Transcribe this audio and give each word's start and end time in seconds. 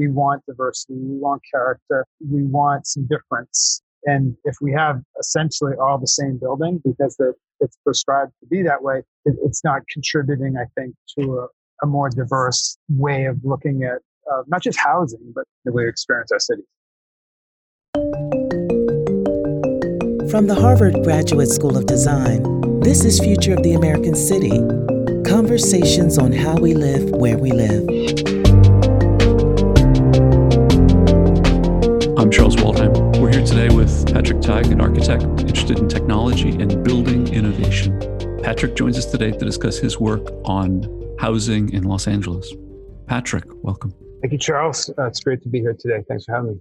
We 0.00 0.08
want 0.08 0.42
diversity. 0.46 0.94
We 0.94 1.18
want 1.18 1.42
character. 1.52 2.06
We 2.26 2.42
want 2.44 2.86
some 2.86 3.06
difference. 3.06 3.82
And 4.06 4.34
if 4.44 4.56
we 4.62 4.72
have 4.72 5.02
essentially 5.20 5.74
all 5.78 5.98
the 5.98 6.06
same 6.06 6.38
building 6.38 6.80
because 6.82 7.20
it's 7.60 7.76
prescribed 7.84 8.32
to 8.40 8.46
be 8.46 8.62
that 8.62 8.82
way, 8.82 9.02
it, 9.26 9.34
it's 9.44 9.62
not 9.62 9.82
contributing, 9.92 10.56
I 10.56 10.64
think, 10.74 10.94
to 11.18 11.40
a, 11.40 11.48
a 11.84 11.86
more 11.86 12.08
diverse 12.08 12.78
way 12.88 13.26
of 13.26 13.36
looking 13.44 13.82
at 13.82 13.98
uh, 14.32 14.42
not 14.46 14.62
just 14.62 14.78
housing, 14.78 15.34
but 15.34 15.44
the 15.66 15.72
way 15.72 15.82
we 15.82 15.90
experience 15.90 16.32
our 16.32 16.40
cities. 16.40 16.64
From 20.30 20.46
the 20.46 20.56
Harvard 20.58 20.94
Graduate 21.04 21.50
School 21.50 21.76
of 21.76 21.84
Design, 21.84 22.80
this 22.80 23.04
is 23.04 23.20
Future 23.20 23.52
of 23.52 23.62
the 23.62 23.74
American 23.74 24.14
City 24.14 24.62
Conversations 25.30 26.16
on 26.16 26.32
how 26.32 26.54
we 26.54 26.72
live 26.72 27.10
where 27.10 27.36
we 27.36 27.52
live. 27.52 28.39
I'm 32.20 32.30
Charles 32.30 32.54
Waldheim. 32.56 33.18
We're 33.18 33.32
here 33.32 33.46
today 33.46 33.74
with 33.74 34.12
Patrick 34.12 34.40
Tighe, 34.40 34.70
an 34.70 34.82
architect 34.82 35.22
interested 35.22 35.78
in 35.78 35.88
technology 35.88 36.50
and 36.50 36.84
building 36.84 37.26
innovation. 37.32 37.98
Patrick 38.42 38.76
joins 38.76 38.98
us 38.98 39.06
today 39.06 39.30
to 39.30 39.38
discuss 39.38 39.78
his 39.78 39.98
work 39.98 40.30
on 40.44 41.16
housing 41.18 41.72
in 41.72 41.84
Los 41.84 42.06
Angeles. 42.06 42.52
Patrick, 43.06 43.44
welcome. 43.64 43.94
Thank 44.20 44.34
you, 44.34 44.38
Charles. 44.38 44.90
Uh, 44.98 45.06
it's 45.06 45.20
great 45.20 45.42
to 45.44 45.48
be 45.48 45.60
here 45.60 45.72
today. 45.72 46.04
Thanks 46.08 46.26
for 46.26 46.34
having 46.34 46.50
me. 46.50 46.60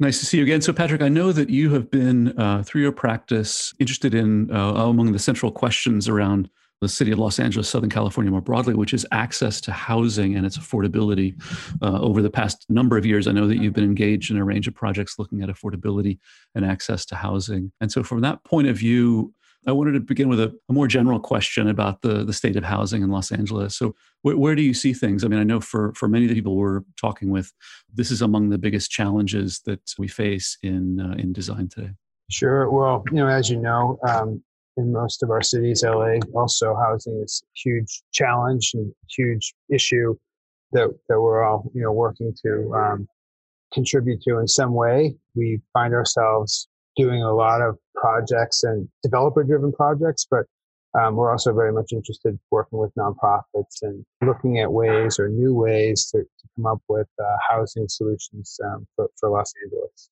Nice 0.00 0.20
to 0.20 0.26
see 0.26 0.36
you 0.36 0.42
again. 0.42 0.60
So, 0.60 0.74
Patrick, 0.74 1.00
I 1.00 1.08
know 1.08 1.32
that 1.32 1.48
you 1.48 1.72
have 1.72 1.90
been, 1.90 2.38
uh, 2.38 2.62
through 2.62 2.82
your 2.82 2.92
practice, 2.92 3.72
interested 3.78 4.12
in 4.12 4.54
uh, 4.54 4.74
among 4.74 5.12
the 5.12 5.18
central 5.18 5.50
questions 5.50 6.10
around 6.10 6.50
the 6.80 6.88
city 6.88 7.10
of 7.10 7.18
Los 7.18 7.38
Angeles, 7.38 7.68
Southern 7.68 7.90
California 7.90 8.30
more 8.30 8.40
broadly, 8.40 8.74
which 8.74 8.94
is 8.94 9.06
access 9.12 9.60
to 9.62 9.72
housing 9.72 10.34
and 10.34 10.46
its 10.46 10.56
affordability. 10.56 11.40
Uh, 11.82 12.00
over 12.00 12.22
the 12.22 12.30
past 12.30 12.64
number 12.68 12.96
of 12.96 13.04
years, 13.04 13.26
I 13.26 13.32
know 13.32 13.46
that 13.46 13.58
you've 13.58 13.74
been 13.74 13.84
engaged 13.84 14.30
in 14.30 14.38
a 14.38 14.44
range 14.44 14.66
of 14.66 14.74
projects 14.74 15.18
looking 15.18 15.42
at 15.42 15.48
affordability 15.48 16.18
and 16.54 16.64
access 16.64 17.04
to 17.06 17.16
housing. 17.16 17.72
And 17.80 17.92
so, 17.92 18.02
from 18.02 18.20
that 18.22 18.44
point 18.44 18.68
of 18.68 18.76
view, 18.76 19.34
I 19.66 19.72
wanted 19.72 19.92
to 19.92 20.00
begin 20.00 20.30
with 20.30 20.40
a, 20.40 20.58
a 20.70 20.72
more 20.72 20.86
general 20.86 21.20
question 21.20 21.68
about 21.68 22.00
the, 22.00 22.24
the 22.24 22.32
state 22.32 22.56
of 22.56 22.64
housing 22.64 23.02
in 23.02 23.10
Los 23.10 23.30
Angeles. 23.30 23.76
So, 23.76 23.94
wh- 24.22 24.38
where 24.38 24.54
do 24.54 24.62
you 24.62 24.72
see 24.72 24.94
things? 24.94 25.22
I 25.22 25.28
mean, 25.28 25.38
I 25.38 25.44
know 25.44 25.60
for, 25.60 25.92
for 25.94 26.08
many 26.08 26.24
of 26.24 26.30
the 26.30 26.34
people 26.34 26.56
we're 26.56 26.80
talking 26.98 27.30
with, 27.30 27.52
this 27.92 28.10
is 28.10 28.22
among 28.22 28.48
the 28.48 28.58
biggest 28.58 28.90
challenges 28.90 29.60
that 29.66 29.92
we 29.98 30.08
face 30.08 30.56
in, 30.62 30.98
uh, 30.98 31.14
in 31.18 31.34
design 31.34 31.68
today. 31.68 31.90
Sure. 32.30 32.70
Well, 32.70 33.04
you 33.10 33.16
know, 33.16 33.26
as 33.26 33.50
you 33.50 33.58
know, 33.58 33.98
um, 34.08 34.42
in 34.80 34.92
most 34.92 35.22
of 35.22 35.30
our 35.30 35.42
cities, 35.42 35.84
LA, 35.84 36.16
also 36.34 36.74
housing 36.74 37.20
is 37.22 37.42
a 37.44 37.52
huge 37.54 38.02
challenge 38.12 38.72
and 38.74 38.92
huge 39.08 39.54
issue 39.70 40.16
that, 40.72 40.88
that 41.08 41.20
we're 41.20 41.44
all, 41.44 41.70
you 41.74 41.82
know, 41.82 41.92
working 41.92 42.34
to 42.44 42.72
um, 42.74 43.08
contribute 43.72 44.22
to 44.22 44.38
in 44.38 44.48
some 44.48 44.74
way. 44.74 45.14
We 45.34 45.60
find 45.72 45.94
ourselves 45.94 46.68
doing 46.96 47.22
a 47.22 47.32
lot 47.32 47.60
of 47.60 47.76
projects 47.94 48.64
and 48.64 48.88
developer 49.02 49.44
driven 49.44 49.72
projects, 49.72 50.26
but 50.30 50.46
um, 50.98 51.14
we're 51.14 51.30
also 51.30 51.52
very 51.52 51.72
much 51.72 51.92
interested 51.92 52.38
working 52.50 52.78
with 52.78 52.92
nonprofits 52.98 53.82
and 53.82 54.04
looking 54.22 54.58
at 54.58 54.72
ways 54.72 55.20
or 55.20 55.28
new 55.28 55.54
ways 55.54 56.10
to, 56.10 56.18
to 56.18 56.48
come 56.56 56.66
up 56.66 56.82
with 56.88 57.06
uh, 57.20 57.36
housing 57.48 57.86
solutions 57.88 58.58
um, 58.64 58.86
for, 58.96 59.08
for 59.18 59.30
Los 59.30 59.52
Angeles. 59.62 60.10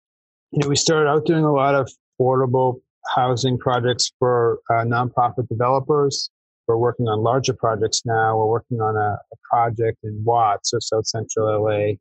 You 0.53 0.61
know, 0.61 0.69
we 0.69 0.77
started 0.77 1.09
out 1.09 1.27
doing 1.27 1.45
a 1.45 1.53
lot 1.53 1.75
of 1.75 1.91
affordable 2.21 2.81
housing 3.15 3.59
projects 3.59 4.13
for 4.19 4.61
uh, 4.71 4.85
nonprofit 4.85 5.49
developers. 5.49 6.31
We're 6.67 6.77
working 6.77 7.09
on 7.09 7.23
larger 7.23 7.55
projects 7.55 8.03
now. 8.05 8.37
We're 8.37 8.47
working 8.47 8.81
on 8.81 8.97
a, 8.97 9.19
a 9.33 9.37
project 9.51 9.99
in 10.05 10.23
Watts 10.25 10.75
or 10.75 10.81
South 10.81 11.07
Central 11.07 11.65
LA 11.65 11.95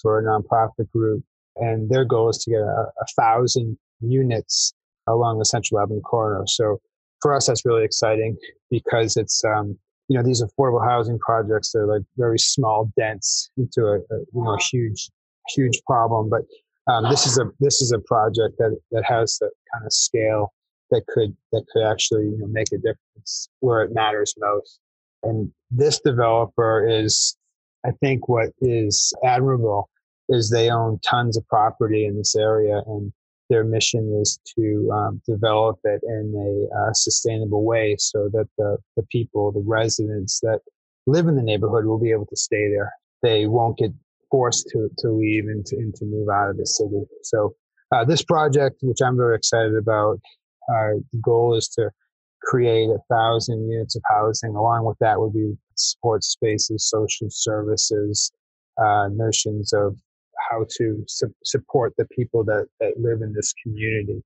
for 0.00 0.18
a 0.18 0.22
nonprofit 0.22 0.90
group. 0.90 1.22
And 1.56 1.88
their 1.90 2.04
goal 2.04 2.30
is 2.30 2.38
to 2.38 2.50
get 2.50 2.60
a, 2.60 2.86
a 3.00 3.06
thousand 3.18 3.78
units 4.00 4.72
along 5.06 5.38
the 5.38 5.44
Central 5.44 5.80
Avenue 5.80 6.00
corridor. 6.00 6.44
So 6.46 6.80
for 7.20 7.34
us, 7.34 7.46
that's 7.46 7.64
really 7.64 7.84
exciting 7.84 8.36
because 8.70 9.16
it's, 9.16 9.42
um, 9.44 9.78
you 10.08 10.16
know, 10.16 10.24
these 10.24 10.42
affordable 10.42 10.84
housing 10.84 11.18
projects, 11.18 11.72
they're 11.72 11.86
like 11.86 12.02
very 12.16 12.38
small, 12.38 12.90
dense 12.96 13.50
into 13.56 13.82
a, 13.86 13.96
a 13.96 14.18
you 14.34 14.42
know, 14.42 14.56
huge, 14.70 15.10
huge 15.54 15.80
problem. 15.86 16.30
But 16.30 16.42
um, 16.88 17.10
this 17.10 17.26
is 17.26 17.38
a 17.38 17.44
this 17.60 17.80
is 17.80 17.92
a 17.92 17.98
project 17.98 18.58
that 18.58 18.76
that 18.92 19.04
has 19.04 19.38
the 19.38 19.50
kind 19.72 19.84
of 19.84 19.92
scale 19.92 20.52
that 20.90 21.02
could 21.08 21.36
that 21.52 21.64
could 21.72 21.84
actually 21.84 22.24
you 22.24 22.38
know, 22.38 22.46
make 22.46 22.68
a 22.72 22.76
difference 22.76 23.48
where 23.60 23.82
it 23.82 23.92
matters 23.92 24.34
most. 24.38 24.78
And 25.22 25.50
this 25.70 26.00
developer 26.00 26.86
is, 26.88 27.36
I 27.84 27.90
think, 28.00 28.28
what 28.28 28.50
is 28.60 29.12
admirable 29.24 29.90
is 30.28 30.50
they 30.50 30.70
own 30.70 31.00
tons 31.08 31.36
of 31.36 31.46
property 31.48 32.04
in 32.04 32.16
this 32.16 32.36
area, 32.36 32.82
and 32.86 33.12
their 33.48 33.64
mission 33.64 34.18
is 34.20 34.38
to 34.56 34.90
um, 34.92 35.22
develop 35.26 35.78
it 35.84 36.02
in 36.04 36.34
a 36.36 36.76
uh, 36.76 36.92
sustainable 36.92 37.64
way, 37.64 37.96
so 37.98 38.28
that 38.32 38.46
the 38.58 38.76
the 38.96 39.02
people, 39.10 39.50
the 39.50 39.64
residents 39.66 40.38
that 40.40 40.60
live 41.06 41.26
in 41.26 41.34
the 41.34 41.42
neighborhood, 41.42 41.84
will 41.84 41.98
be 41.98 42.12
able 42.12 42.26
to 42.26 42.36
stay 42.36 42.68
there. 42.70 42.92
They 43.22 43.46
won't 43.46 43.78
get 43.78 43.92
forced 44.30 44.68
to, 44.72 44.88
to 44.98 45.10
leave 45.10 45.44
and 45.44 45.64
to, 45.66 45.76
and 45.76 45.94
to 45.94 46.04
move 46.04 46.28
out 46.28 46.50
of 46.50 46.56
the 46.56 46.66
city. 46.66 47.02
So 47.22 47.54
uh, 47.92 48.04
this 48.04 48.22
project, 48.22 48.76
which 48.82 48.98
I'm 49.04 49.16
very 49.16 49.36
excited 49.36 49.76
about, 49.76 50.20
uh, 50.68 50.98
the 51.12 51.20
goal 51.22 51.54
is 51.54 51.68
to 51.70 51.90
create 52.42 52.88
a 52.90 52.98
thousand 53.10 53.70
units 53.70 53.96
of 53.96 54.02
housing. 54.08 54.54
Along 54.54 54.84
with 54.84 54.98
that 55.00 55.20
would 55.20 55.32
be 55.32 55.54
sports 55.74 56.28
spaces, 56.28 56.88
social 56.88 57.28
services, 57.30 58.32
uh, 58.78 59.08
notions 59.12 59.72
of 59.72 59.96
how 60.50 60.64
to 60.76 61.04
su- 61.08 61.34
support 61.44 61.94
the 61.96 62.06
people 62.06 62.44
that, 62.44 62.66
that 62.80 62.94
live 62.98 63.22
in 63.22 63.32
this 63.32 63.52
community. 63.62 64.22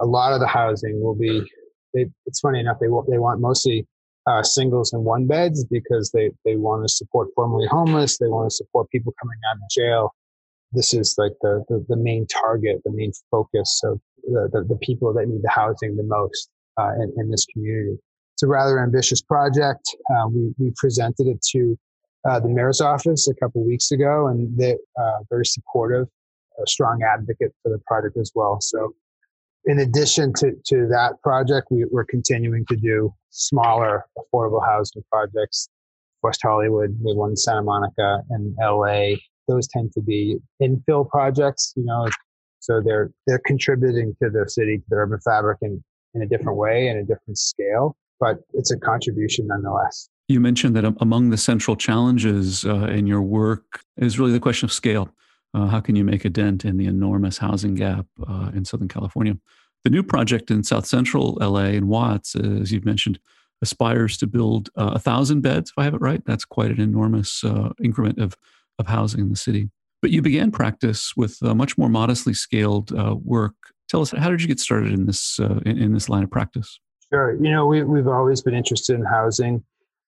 A 0.00 0.06
lot 0.06 0.32
of 0.32 0.40
the 0.40 0.46
housing 0.46 1.02
will 1.02 1.14
be, 1.14 1.42
they, 1.94 2.06
it's 2.26 2.40
funny 2.40 2.60
enough, 2.60 2.78
they, 2.80 2.86
they 2.86 3.18
want 3.18 3.40
mostly 3.40 3.86
uh, 4.26 4.42
singles 4.42 4.92
and 4.92 5.04
one 5.04 5.26
beds 5.26 5.64
because 5.64 6.10
they, 6.12 6.30
they 6.44 6.56
want 6.56 6.84
to 6.84 6.88
support 6.88 7.28
formerly 7.34 7.66
homeless. 7.66 8.18
They 8.18 8.28
want 8.28 8.50
to 8.50 8.54
support 8.54 8.90
people 8.90 9.14
coming 9.20 9.38
out 9.50 9.56
of 9.56 9.62
jail. 9.70 10.14
This 10.72 10.94
is 10.94 11.14
like 11.18 11.32
the, 11.42 11.64
the, 11.68 11.84
the 11.88 11.96
main 11.96 12.26
target, 12.26 12.80
the 12.84 12.92
main 12.92 13.12
focus 13.30 13.80
of 13.84 14.00
the, 14.24 14.48
the, 14.52 14.64
the 14.68 14.76
people 14.76 15.12
that 15.14 15.26
need 15.26 15.42
the 15.42 15.50
housing 15.50 15.96
the 15.96 16.04
most 16.04 16.48
uh, 16.78 16.92
in, 16.94 17.12
in, 17.18 17.30
this 17.30 17.44
community. 17.46 17.98
It's 18.34 18.42
a 18.42 18.46
rather 18.46 18.80
ambitious 18.80 19.20
project. 19.20 19.82
Uh, 20.10 20.28
we, 20.28 20.54
we 20.58 20.72
presented 20.76 21.26
it 21.26 21.42
to 21.52 21.76
uh, 22.28 22.40
the 22.40 22.48
mayor's 22.48 22.80
office 22.80 23.28
a 23.28 23.34
couple 23.34 23.64
weeks 23.64 23.90
ago, 23.90 24.28
and 24.28 24.56
they're 24.56 24.76
uh, 24.98 25.18
very 25.28 25.44
supportive, 25.44 26.06
a 26.58 26.66
strong 26.66 27.00
advocate 27.02 27.52
for 27.62 27.70
the 27.70 27.78
project 27.86 28.16
as 28.16 28.32
well. 28.34 28.58
So 28.60 28.94
in 29.64 29.78
addition 29.78 30.32
to, 30.34 30.52
to 30.66 30.88
that 30.88 31.14
project, 31.22 31.68
we, 31.70 31.84
are 31.84 32.06
continuing 32.08 32.64
to 32.66 32.76
do 32.76 33.14
smaller 33.30 34.04
affordable 34.18 34.64
housing 34.64 35.02
projects. 35.10 35.68
West 36.22 36.40
Hollywood, 36.42 36.90
have 36.90 37.16
one 37.16 37.30
in 37.30 37.36
Santa 37.36 37.62
Monica 37.62 38.22
and 38.30 38.54
LA. 38.60 39.16
Those 39.48 39.66
tend 39.68 39.92
to 39.94 40.00
be 40.00 40.36
infill 40.62 41.08
projects, 41.08 41.72
you 41.76 41.84
know, 41.84 42.08
so 42.62 42.80
they're 42.80 43.10
they're 43.26 43.42
contributing 43.44 44.14
to 44.22 44.30
the 44.30 44.48
city, 44.48 44.78
to 44.78 44.84
the 44.88 44.96
urban 44.96 45.18
fabric 45.24 45.58
in, 45.62 45.82
in 46.14 46.22
a 46.22 46.26
different 46.26 46.56
way 46.58 46.86
and 46.86 46.98
a 46.98 47.02
different 47.02 47.36
scale, 47.36 47.96
but 48.20 48.38
it's 48.54 48.70
a 48.70 48.78
contribution 48.78 49.48
nonetheless. 49.48 50.08
You 50.28 50.38
mentioned 50.38 50.76
that 50.76 50.84
among 51.00 51.30
the 51.30 51.36
central 51.36 51.74
challenges 51.74 52.64
uh, 52.64 52.86
in 52.86 53.08
your 53.08 53.20
work 53.20 53.80
is 53.96 54.18
really 54.18 54.30
the 54.30 54.40
question 54.40 54.66
of 54.66 54.72
scale. 54.72 55.10
Uh, 55.54 55.66
how 55.66 55.80
can 55.80 55.96
you 55.96 56.04
make 56.04 56.24
a 56.24 56.30
dent 56.30 56.64
in 56.64 56.76
the 56.76 56.86
enormous 56.86 57.38
housing 57.38 57.74
gap 57.74 58.06
uh, 58.26 58.50
in 58.54 58.64
Southern 58.64 58.88
California? 58.88 59.36
The 59.84 59.90
new 59.90 60.02
project 60.02 60.50
in 60.50 60.62
South 60.62 60.86
Central 60.86 61.36
LA 61.40 61.66
in 61.66 61.88
Watts, 61.88 62.34
as 62.34 62.72
you've 62.72 62.84
mentioned, 62.84 63.18
aspires 63.60 64.16
to 64.18 64.26
build 64.26 64.70
uh, 64.76 64.92
a 64.94 64.98
thousand 64.98 65.40
beds. 65.40 65.70
If 65.70 65.78
I 65.78 65.84
have 65.84 65.94
it 65.94 66.00
right, 66.00 66.22
that's 66.24 66.44
quite 66.44 66.70
an 66.70 66.80
enormous 66.80 67.44
uh, 67.44 67.70
increment 67.82 68.18
of 68.18 68.36
of 68.78 68.86
housing 68.86 69.20
in 69.20 69.30
the 69.30 69.36
city. 69.36 69.70
But 70.00 70.10
you 70.10 70.22
began 70.22 70.50
practice 70.50 71.16
with 71.16 71.40
much 71.42 71.78
more 71.78 71.88
modestly 71.88 72.34
scaled 72.34 72.92
uh, 72.92 73.16
work. 73.22 73.54
Tell 73.88 74.00
us, 74.00 74.10
how 74.10 74.30
did 74.30 74.40
you 74.40 74.48
get 74.48 74.58
started 74.58 74.92
in 74.92 75.06
this 75.06 75.38
uh, 75.38 75.60
in, 75.66 75.78
in 75.78 75.92
this 75.92 76.08
line 76.08 76.24
of 76.24 76.30
practice? 76.30 76.80
Sure. 77.12 77.34
You 77.34 77.50
know, 77.50 77.66
we, 77.66 77.82
we've 77.82 78.08
always 78.08 78.40
been 78.40 78.54
interested 78.54 78.94
in 78.94 79.04
housing, 79.04 79.62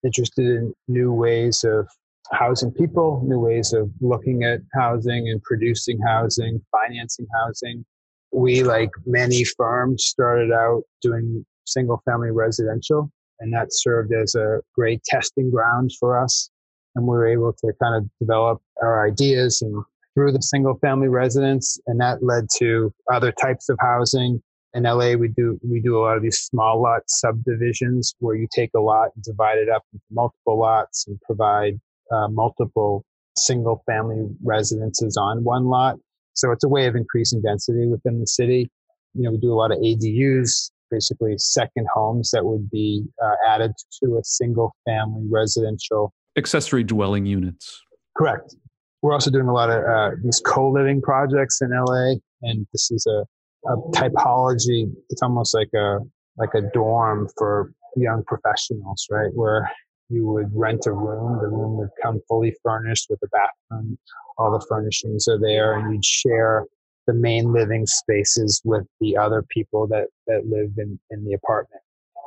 interested 0.03 0.45
in 0.45 0.73
new 0.87 1.11
ways 1.11 1.63
of 1.63 1.87
housing 2.31 2.71
people, 2.71 3.21
new 3.25 3.39
ways 3.39 3.73
of 3.73 3.89
looking 4.01 4.43
at 4.43 4.61
housing 4.73 5.29
and 5.29 5.41
producing 5.43 5.99
housing, 6.05 6.61
financing 6.71 7.27
housing. 7.33 7.85
We, 8.31 8.63
like 8.63 8.89
many 9.05 9.43
firms, 9.43 10.05
started 10.05 10.51
out 10.51 10.83
doing 11.01 11.45
single 11.65 12.01
family 12.05 12.31
residential, 12.31 13.11
and 13.39 13.53
that 13.53 13.67
served 13.69 14.13
as 14.13 14.35
a 14.35 14.61
great 14.75 15.03
testing 15.03 15.51
ground 15.51 15.91
for 15.99 16.21
us. 16.21 16.49
And 16.95 17.05
we 17.05 17.15
were 17.15 17.27
able 17.27 17.53
to 17.53 17.73
kind 17.81 17.95
of 17.95 18.09
develop 18.19 18.61
our 18.81 19.05
ideas 19.07 19.61
and 19.61 19.83
through 20.13 20.31
the 20.31 20.41
single 20.41 20.75
family 20.75 21.07
residence, 21.07 21.79
and 21.87 21.99
that 21.99 22.23
led 22.23 22.47
to 22.57 22.93
other 23.11 23.31
types 23.31 23.69
of 23.69 23.77
housing. 23.79 24.41
In 24.75 24.83
LA, 24.83 25.13
we 25.13 25.27
do 25.27 25.59
we 25.63 25.79
do 25.81 25.97
a 25.97 26.01
lot 26.01 26.17
of 26.17 26.23
these 26.23 26.39
small 26.39 26.81
lot 26.81 27.01
subdivisions 27.07 28.15
where 28.19 28.35
you 28.35 28.47
take 28.53 28.71
a 28.75 28.79
lot 28.79 29.09
and 29.15 29.23
divide 29.23 29.57
it 29.57 29.69
up 29.69 29.83
into 29.93 30.05
multiple 30.11 30.59
lots 30.59 31.07
and 31.07 31.19
provide 31.21 31.79
uh, 32.11 32.27
multiple 32.29 33.05
single 33.37 33.83
family 33.85 34.27
residences 34.43 35.17
on 35.17 35.43
one 35.43 35.65
lot. 35.65 35.97
So 36.33 36.51
it's 36.51 36.63
a 36.63 36.69
way 36.69 36.85
of 36.87 36.95
increasing 36.95 37.41
density 37.41 37.87
within 37.87 38.19
the 38.19 38.27
city. 38.27 38.69
You 39.13 39.23
know, 39.23 39.31
we 39.31 39.37
do 39.37 39.53
a 39.53 39.55
lot 39.55 39.71
of 39.71 39.77
ADUs, 39.77 40.71
basically 40.89 41.35
second 41.37 41.87
homes 41.93 42.31
that 42.31 42.45
would 42.45 42.69
be 42.69 43.03
uh, 43.23 43.35
added 43.47 43.71
to 44.03 44.17
a 44.17 44.23
single 44.23 44.75
family 44.85 45.27
residential 45.29 46.13
accessory 46.37 46.83
dwelling 46.83 47.25
units. 47.25 47.81
Correct. 48.17 48.55
We're 49.01 49.13
also 49.13 49.31
doing 49.31 49.47
a 49.47 49.53
lot 49.53 49.69
of 49.69 49.83
uh, 49.83 50.15
these 50.23 50.41
co-living 50.45 51.01
projects 51.01 51.61
in 51.61 51.69
LA, 51.71 52.15
and 52.41 52.65
this 52.71 52.89
is 52.89 53.05
a, 53.05 53.25
a 53.69 53.77
typology. 53.91 54.91
It's 55.09 55.21
almost 55.21 55.53
like 55.53 55.69
a 55.75 55.99
like 56.37 56.53
a 56.55 56.61
dorm 56.73 57.27
for 57.37 57.73
young 57.95 58.23
professionals, 58.25 59.05
right? 59.11 59.29
Where 59.33 59.69
you 60.09 60.27
would 60.27 60.51
rent 60.53 60.85
a 60.85 60.91
room. 60.91 61.39
The 61.41 61.47
room 61.47 61.77
would 61.77 61.89
come 62.01 62.21
fully 62.27 62.55
furnished 62.63 63.07
with 63.09 63.19
a 63.23 63.27
bathroom. 63.27 63.97
All 64.37 64.51
the 64.51 64.65
furnishings 64.67 65.27
are 65.27 65.39
there, 65.39 65.77
and 65.77 65.93
you'd 65.93 66.05
share 66.05 66.65
the 67.07 67.13
main 67.13 67.51
living 67.51 67.85
spaces 67.85 68.61
with 68.63 68.85
the 68.99 69.17
other 69.17 69.43
people 69.49 69.87
that, 69.87 70.07
that 70.27 70.45
live 70.47 70.71
in, 70.77 70.99
in 71.11 71.25
the 71.25 71.33
apartment. 71.33 71.81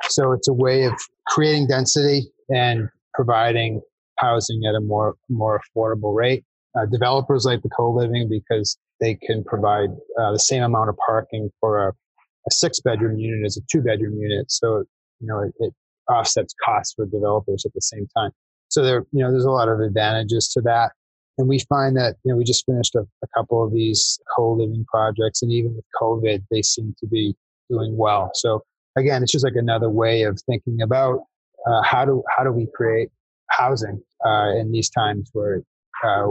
So 0.09 0.31
it's 0.31 0.47
a 0.47 0.53
way 0.53 0.85
of 0.85 0.93
creating 1.27 1.67
density 1.67 2.31
and 2.53 2.89
providing 3.13 3.81
housing 4.17 4.61
at 4.67 4.75
a 4.75 4.81
more 4.81 5.15
more 5.29 5.59
affordable 5.59 6.15
rate. 6.15 6.43
Uh, 6.77 6.85
developers 6.85 7.45
like 7.45 7.61
the 7.63 7.69
co-living 7.69 8.29
because 8.29 8.77
they 8.99 9.15
can 9.15 9.43
provide 9.43 9.89
uh, 10.19 10.31
the 10.31 10.39
same 10.39 10.63
amount 10.63 10.89
of 10.89 10.97
parking 11.05 11.49
for 11.59 11.87
a, 11.87 11.89
a 11.89 12.51
six 12.51 12.79
bedroom 12.79 13.17
unit 13.17 13.45
as 13.45 13.57
a 13.57 13.61
two 13.71 13.81
bedroom 13.81 14.17
unit. 14.19 14.51
So 14.51 14.83
you 15.19 15.27
know 15.27 15.39
it, 15.41 15.53
it 15.59 15.73
offsets 16.09 16.53
costs 16.63 16.93
for 16.93 17.05
developers 17.05 17.65
at 17.65 17.73
the 17.73 17.81
same 17.81 18.07
time. 18.15 18.31
So 18.69 18.83
there, 18.83 19.05
you 19.11 19.23
know, 19.23 19.31
there's 19.31 19.45
a 19.45 19.51
lot 19.51 19.69
of 19.69 19.79
advantages 19.79 20.49
to 20.49 20.61
that. 20.61 20.91
And 21.37 21.47
we 21.47 21.59
find 21.69 21.95
that, 21.97 22.15
you 22.23 22.31
know, 22.31 22.37
we 22.37 22.43
just 22.43 22.65
finished 22.65 22.95
a, 22.95 23.01
a 23.23 23.27
couple 23.35 23.63
of 23.63 23.71
these 23.71 24.19
co-living 24.35 24.85
projects 24.91 25.41
and 25.41 25.51
even 25.51 25.75
with 25.75 25.85
COVID, 26.01 26.43
they 26.49 26.61
seem 26.61 26.95
to 26.99 27.07
be 27.07 27.35
doing 27.69 27.95
well. 27.95 28.31
So 28.33 28.63
again, 28.97 29.21
it's 29.21 29.31
just 29.31 29.45
like 29.45 29.55
another 29.55 29.89
way 29.89 30.23
of 30.23 30.39
thinking 30.49 30.81
about 30.81 31.19
uh, 31.65 31.83
how 31.83 32.05
do, 32.05 32.23
how 32.35 32.43
do 32.43 32.51
we 32.51 32.67
create 32.73 33.09
housing 33.49 34.01
uh, 34.25 34.49
in 34.57 34.71
these 34.71 34.89
times 34.89 35.29
where 35.33 35.61
uh, 36.03 36.25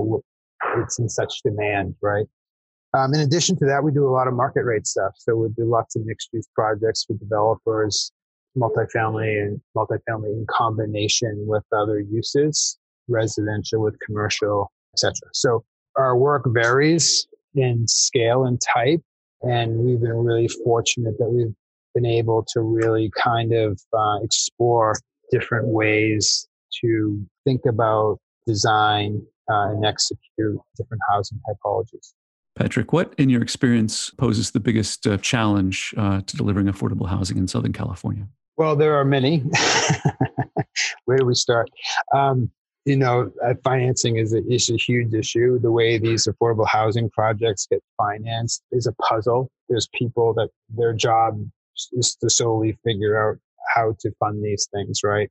it's 0.78 0.98
in 0.98 1.08
such 1.08 1.40
demand, 1.44 1.94
right? 2.02 2.26
Um, 2.94 3.14
in 3.14 3.20
addition 3.20 3.56
to 3.58 3.66
that, 3.66 3.84
we 3.84 3.92
do 3.92 4.08
a 4.08 4.10
lot 4.10 4.26
of 4.26 4.34
market 4.34 4.64
rate 4.64 4.86
stuff. 4.86 5.12
So 5.16 5.36
we 5.36 5.48
do 5.50 5.64
lots 5.64 5.96
of 5.96 6.06
mixed 6.06 6.30
use 6.32 6.48
projects 6.54 7.04
for 7.04 7.14
developers 7.14 8.10
multifamily 8.56 9.42
and 9.42 9.60
multifamily 9.76 10.32
in 10.32 10.46
combination 10.48 11.44
with 11.46 11.64
other 11.72 12.00
uses, 12.00 12.78
residential 13.08 13.82
with 13.82 13.98
commercial, 14.00 14.72
etc. 14.94 15.14
So 15.32 15.64
our 15.96 16.16
work 16.16 16.44
varies 16.46 17.26
in 17.54 17.86
scale 17.86 18.44
and 18.44 18.60
type, 18.60 19.00
and 19.42 19.78
we've 19.78 20.00
been 20.00 20.16
really 20.16 20.48
fortunate 20.48 21.18
that 21.18 21.28
we've 21.28 21.54
been 21.94 22.06
able 22.06 22.44
to 22.52 22.60
really 22.60 23.10
kind 23.16 23.52
of 23.52 23.80
uh, 23.96 24.18
explore 24.22 24.94
different 25.30 25.68
ways 25.68 26.46
to 26.82 27.26
think 27.44 27.62
about 27.66 28.18
design 28.46 29.22
uh, 29.50 29.70
and 29.70 29.84
execute 29.84 30.58
different 30.76 31.02
housing 31.08 31.40
typologies. 31.48 32.12
Patrick, 32.54 32.92
what 32.92 33.14
in 33.18 33.28
your 33.28 33.42
experience 33.42 34.10
poses 34.10 34.52
the 34.52 34.60
biggest 34.60 35.06
uh, 35.06 35.18
challenge 35.18 35.94
uh, 35.96 36.22
to 36.22 36.36
delivering 36.36 36.66
affordable 36.66 37.08
housing 37.08 37.36
in 37.36 37.46
Southern 37.46 37.72
California? 37.72 38.28
Well, 38.56 38.74
there 38.74 38.96
are 38.96 39.04
many. 39.04 39.38
Where 41.04 41.18
do 41.18 41.26
we 41.26 41.34
start? 41.34 41.68
Um, 42.14 42.50
you 42.86 42.96
know, 42.96 43.30
uh, 43.44 43.54
financing 43.64 44.16
is 44.16 44.32
a, 44.32 44.42
is 44.46 44.70
a 44.70 44.76
huge 44.76 45.12
issue. 45.12 45.58
The 45.58 45.72
way 45.72 45.98
these 45.98 46.26
affordable 46.26 46.66
housing 46.66 47.10
projects 47.10 47.66
get 47.70 47.82
financed 47.98 48.62
is 48.72 48.86
a 48.86 48.92
puzzle. 48.92 49.50
There's 49.68 49.88
people 49.92 50.32
that 50.34 50.48
their 50.70 50.94
job 50.94 51.44
is 51.92 52.16
to 52.22 52.30
solely 52.30 52.78
figure 52.84 53.20
out 53.20 53.38
how 53.74 53.94
to 54.00 54.10
fund 54.20 54.42
these 54.42 54.68
things, 54.72 55.00
right? 55.04 55.28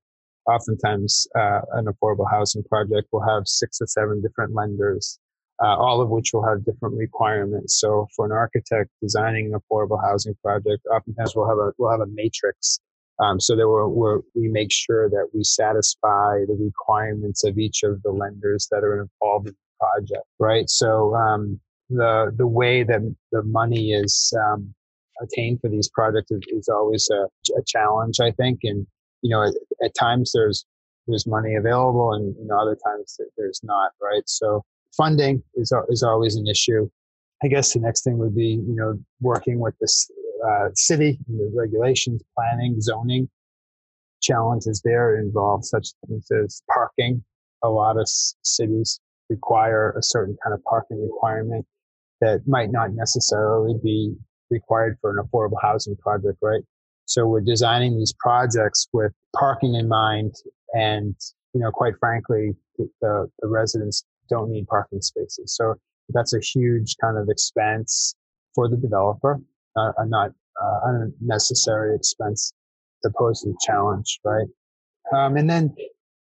Oftentimes, 0.48 1.26
uh, 1.36 1.62
an 1.74 1.86
affordable 1.86 2.30
housing 2.30 2.64
project 2.64 3.08
will 3.12 3.26
have 3.26 3.48
six 3.48 3.82
or 3.82 3.88
seven 3.88 4.22
different 4.22 4.54
lenders, 4.54 5.18
uh, 5.64 5.76
all 5.78 6.02
of 6.02 6.10
which 6.10 6.32
will 6.34 6.46
have 6.46 6.64
different 6.64 6.96
requirements. 6.96 7.80
So, 7.80 8.08
for 8.16 8.26
an 8.26 8.32
architect 8.34 8.92
designing 9.02 9.52
an 9.54 9.60
affordable 9.60 10.00
housing 10.04 10.36
project, 10.44 10.86
oftentimes 10.94 11.36
we'll 11.36 11.50
have 11.50 11.58
a 11.58 11.72
we'll 11.80 11.90
have 11.90 12.02
a 12.02 12.12
matrix 12.14 12.80
um, 13.20 13.40
so 13.40 13.56
that 13.56 13.68
we're, 13.68 13.88
we're, 13.88 14.20
we 14.36 14.48
make 14.48 14.72
sure 14.72 15.10
that 15.10 15.30
we 15.34 15.44
satisfy 15.44 16.40
the 16.48 16.58
requirements 16.60 17.44
of 17.44 17.58
each 17.58 17.84
of 17.84 18.02
the 18.04 18.12
lenders 18.12 18.68
that 18.72 18.84
are 18.84 19.02
involved 19.02 19.48
in 19.48 19.54
the 19.54 19.86
project, 19.86 20.28
right? 20.40 20.70
So 20.70 21.16
um, 21.16 21.60
the 21.90 22.34
the 22.36 22.48
way 22.48 22.84
that 22.84 23.16
the 23.32 23.44
money 23.44 23.92
is 23.92 24.34
um, 24.38 24.74
attained 25.22 25.62
for 25.62 25.70
these 25.70 25.90
projects 25.90 26.32
is, 26.32 26.42
is 26.50 26.70
always 26.70 27.10
a, 27.12 27.26
a, 27.58 27.64
challenge, 27.66 28.20
I 28.20 28.32
think. 28.32 28.60
And 28.64 28.86
you 29.22 29.30
know, 29.30 29.44
at, 29.44 29.54
at, 29.84 29.94
times 29.96 30.32
there's 30.34 30.66
there's 31.08 31.28
money 31.28 31.56
available, 31.56 32.14
and 32.14 32.36
you 32.38 32.48
know, 32.48 32.60
other 32.60 32.78
times 32.86 33.18
there's 33.38 33.62
not, 33.64 33.92
right? 34.02 34.24
So 34.26 34.64
funding 34.98 35.44
is 35.56 35.72
is 35.90 36.04
always 36.04 36.36
an 36.36 36.48
issue. 36.48 36.90
I 37.44 37.48
guess 37.48 37.74
the 37.74 37.80
next 37.80 38.04
thing 38.04 38.18
would 38.18 38.36
be, 38.36 38.62
you 38.66 38.76
know, 38.76 39.00
working 39.22 39.60
with 39.60 39.76
this 39.80 40.10
uh, 40.48 40.70
city, 40.74 41.20
the 41.28 41.52
regulations, 41.54 42.22
planning, 42.36 42.80
zoning 42.82 43.30
challenges 44.26 44.82
there 44.84 45.20
involve 45.20 45.66
such 45.66 45.90
things 46.08 46.28
as 46.32 46.62
parking. 46.72 47.24
A 47.64 47.70
lot 47.70 47.98
of 47.98 48.08
cities 48.08 49.00
require 49.30 49.96
a 49.98 50.04
certain 50.04 50.38
kind 50.44 50.54
of 50.54 50.64
parking 50.64 51.02
requirement 51.02 51.66
that 52.22 52.42
might 52.48 52.72
not 52.72 52.92
necessarily 52.94 53.76
be 53.84 54.14
required 54.50 54.98
for 55.02 55.12
an 55.12 55.24
affordable 55.24 55.62
housing 55.62 55.96
project, 55.98 56.38
right? 56.42 56.62
So 57.06 57.28
we're 57.28 57.42
designing 57.42 57.98
these 57.98 58.14
projects 58.20 58.88
with 58.94 59.12
parking 59.36 59.76
in 59.76 59.88
mind, 59.88 60.34
and 60.74 61.16
you 61.54 61.62
know, 61.62 61.72
quite 61.72 61.94
frankly, 62.00 62.56
the, 62.78 63.30
the 63.40 63.48
residents 63.48 64.06
don't 64.30 64.50
need 64.50 64.68
parking 64.68 65.02
spaces. 65.02 65.56
So 65.56 65.76
that's 66.10 66.34
a 66.34 66.40
huge 66.40 66.96
kind 67.00 67.18
of 67.18 67.30
expense 67.30 68.16
for 68.54 68.68
the 68.70 68.78
developer 68.78 69.40
a 69.78 70.06
not 70.06 70.32
uh, 70.62 70.80
unnecessary 70.86 71.96
expense 71.96 72.54
to 73.04 73.10
the 73.10 73.56
challenge, 73.66 74.20
right? 74.24 74.48
Um, 75.14 75.38
and 75.38 75.50
then 75.50 75.76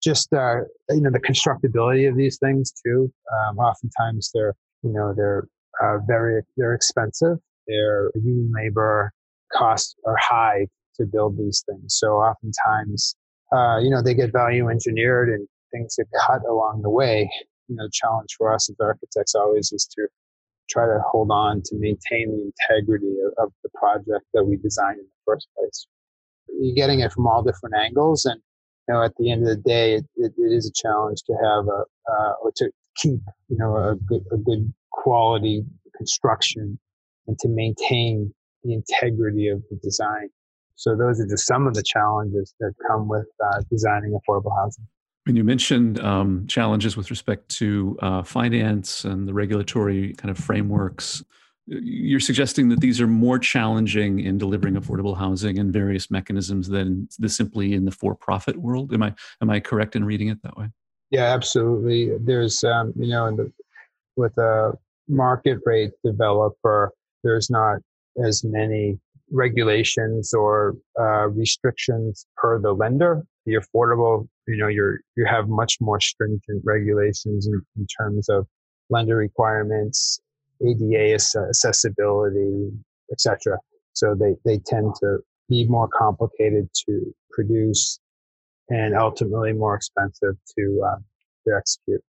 just 0.03 0.33
uh, 0.33 0.61
you 0.91 1.01
know 1.01 1.11
the 1.11 1.21
constructability 1.21 2.09
of 2.09 2.17
these 2.17 2.39
things 2.39 2.73
too. 2.85 3.13
Um, 3.33 3.59
oftentimes 3.59 4.31
they're 4.33 4.55
you 4.83 4.93
know 4.93 5.13
they're 5.17 5.49
uh, 5.83 5.99
very 6.07 6.43
they're 6.57 6.75
expensive. 6.75 7.39
Their 7.67 8.11
union 8.15 8.53
labor 8.55 9.13
costs 9.53 9.95
are 10.07 10.17
high 10.17 10.67
to 10.97 11.07
build 11.07 11.37
these 11.37 11.65
things. 11.69 11.97
So 11.99 12.17
oftentimes 12.17 13.17
uh, 13.53 13.79
you 13.79 13.91
know 13.91 14.03
they 14.03 14.15
get 14.15 14.33
value 14.33 14.69
engineered 14.69 15.29
and 15.31 15.49
things 15.73 15.97
get 15.97 16.07
cut 16.27 16.43
along 16.49 16.83
the 16.83 16.91
way. 16.91 17.29
You 17.69 17.77
know, 17.77 17.85
the 17.85 17.93
challenge 17.93 18.35
for 18.39 18.55
us 18.55 18.71
as 18.71 18.77
architects 18.81 19.35
always 19.35 19.73
is 19.73 19.87
to 19.97 20.07
try 20.69 20.87
to 20.87 21.01
hold 21.11 21.31
on 21.31 21.63
to 21.65 21.77
maintain 21.77 22.31
the 22.31 22.53
integrity 22.53 23.15
of, 23.25 23.47
of 23.47 23.53
the 23.63 23.71
project 23.75 24.27
that 24.35 24.45
we 24.45 24.57
designed 24.57 24.99
in 24.99 25.05
the 25.05 25.33
first 25.33 25.49
place. 25.57 25.87
You're 26.49 26.75
getting 26.75 27.01
it 27.01 27.13
from 27.13 27.27
all 27.27 27.43
different 27.43 27.77
angles, 27.77 28.25
and 28.25 28.41
you 28.89 28.95
know, 28.95 29.03
at 29.03 29.13
the 29.19 29.31
end 29.31 29.43
of 29.43 29.49
the 29.49 29.63
day, 29.63 29.95
it, 29.95 30.07
it, 30.17 30.33
it 30.37 30.53
is 30.53 30.67
a 30.67 30.73
challenge 30.73 31.23
to 31.27 31.35
have 31.35 31.67
a 31.67 31.85
uh, 32.11 32.33
or 32.43 32.53
to 32.57 32.71
keep 32.97 33.21
you 33.49 33.59
know 33.59 33.77
a 33.77 33.97
good, 33.97 34.25
a 34.33 34.37
good 34.37 34.73
quality 34.91 35.65
construction 35.97 36.79
and 37.27 37.39
to 37.39 37.49
maintain 37.49 38.33
the 38.65 38.73
integrity 38.75 39.49
of 39.49 39.63
the 39.71 39.77
design. 39.83 40.29
So 40.75 40.97
those 40.97 41.21
are 41.21 41.27
just 41.27 41.47
some 41.47 41.67
of 41.67 41.75
the 41.75 41.83
challenges 41.83 42.55
that 42.61 42.73
come 42.87 43.09
with 43.09 43.27
uh, 43.45 43.63
designing 43.71 44.19
affordable 44.19 44.57
housing. 44.57 44.87
You 45.37 45.45
mentioned 45.45 46.01
um, 46.01 46.47
challenges 46.47 46.97
with 46.97 47.11
respect 47.11 47.49
to 47.57 47.99
uh, 48.01 48.23
finance 48.23 49.05
and 49.05 49.29
the 49.29 49.35
regulatory 49.35 50.15
kind 50.15 50.31
of 50.31 50.39
frameworks. 50.39 51.23
You're 51.67 52.19
suggesting 52.21 52.71
that 52.71 52.81
these 52.81 52.99
are 53.01 53.07
more 53.07 53.39
challenging 53.39 54.21
in 54.21 54.39
delivering 54.39 54.75
affordable 54.75 55.17
housing 55.17 55.59
and 55.59 55.71
various 55.71 56.11
mechanisms 56.11 56.69
than 56.69 57.09
the 57.19 57.29
simply 57.29 57.75
in 57.75 57.85
the 57.85 57.91
for-profit 57.91 58.57
world. 58.57 58.95
Am 58.95 59.03
I 59.03 59.15
am 59.43 59.51
I 59.51 59.61
correct 59.61 59.95
in 59.95 60.05
reading 60.05 60.29
it 60.29 60.43
that 60.43 60.57
way? 60.57 60.71
Yeah, 61.11 61.35
absolutely. 61.35 62.17
There's 62.19 62.65
um, 62.65 62.93
you 62.97 63.09
know, 63.09 63.37
the, 63.37 63.53
with 64.17 64.37
a 64.39 64.73
market 65.09 65.59
rate 65.67 65.93
developer, 66.05 66.93
there's 67.23 67.51
not 67.51 67.79
as 68.25 68.45
many 68.45 68.99
regulations 69.31 70.33
or 70.33 70.77
uh, 70.99 71.29
restrictions 71.29 72.27
per 72.37 72.61
the 72.61 72.73
lender. 72.73 73.23
The 73.47 73.55
affordable, 73.55 74.29
you 74.47 74.57
know, 74.57 74.69
you're 74.69 75.01
you 75.17 75.27
have 75.27 75.49
much 75.49 75.79
more 75.81 76.01
stringent 76.01 76.63
regulations 76.65 77.47
in, 77.47 77.61
in 77.77 77.87
terms 77.99 78.29
of 78.29 78.47
lender 78.91 79.17
requirements, 79.17 80.21
ADA 80.67 81.15
accessibility, 81.15 82.71
etc. 83.13 83.59
So 83.95 84.15
they 84.15 84.37
they 84.45 84.59
tend 84.67 84.95
to 85.01 85.19
be 85.49 85.67
more 85.67 85.89
complicated 85.89 86.69
to 86.87 87.15
produce 87.31 87.99
and 88.69 88.95
ultimately 88.95 89.53
more 89.53 89.75
expensive 89.75 90.37
to 90.59 90.83
uh, 90.87 90.99
to 91.47 91.57
execute. 91.57 92.03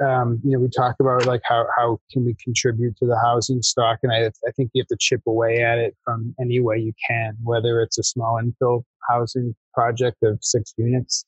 Um, 0.00 0.40
you 0.44 0.52
know, 0.52 0.58
we 0.58 0.68
talk 0.68 0.96
about 1.00 1.26
like 1.26 1.42
how, 1.44 1.66
how 1.76 1.98
can 2.10 2.24
we 2.24 2.34
contribute 2.42 2.96
to 2.98 3.06
the 3.06 3.18
housing 3.18 3.62
stock? 3.62 3.98
And 4.02 4.12
I, 4.12 4.26
I 4.26 4.50
think 4.56 4.70
you 4.72 4.82
have 4.82 4.88
to 4.88 4.96
chip 4.98 5.20
away 5.26 5.62
at 5.62 5.78
it 5.78 5.96
from 6.04 6.34
any 6.40 6.60
way 6.60 6.78
you 6.78 6.92
can, 7.08 7.36
whether 7.42 7.80
it's 7.82 7.98
a 7.98 8.02
small 8.02 8.40
infill 8.42 8.84
housing 9.08 9.54
project 9.74 10.18
of 10.22 10.38
six 10.40 10.72
units 10.76 11.24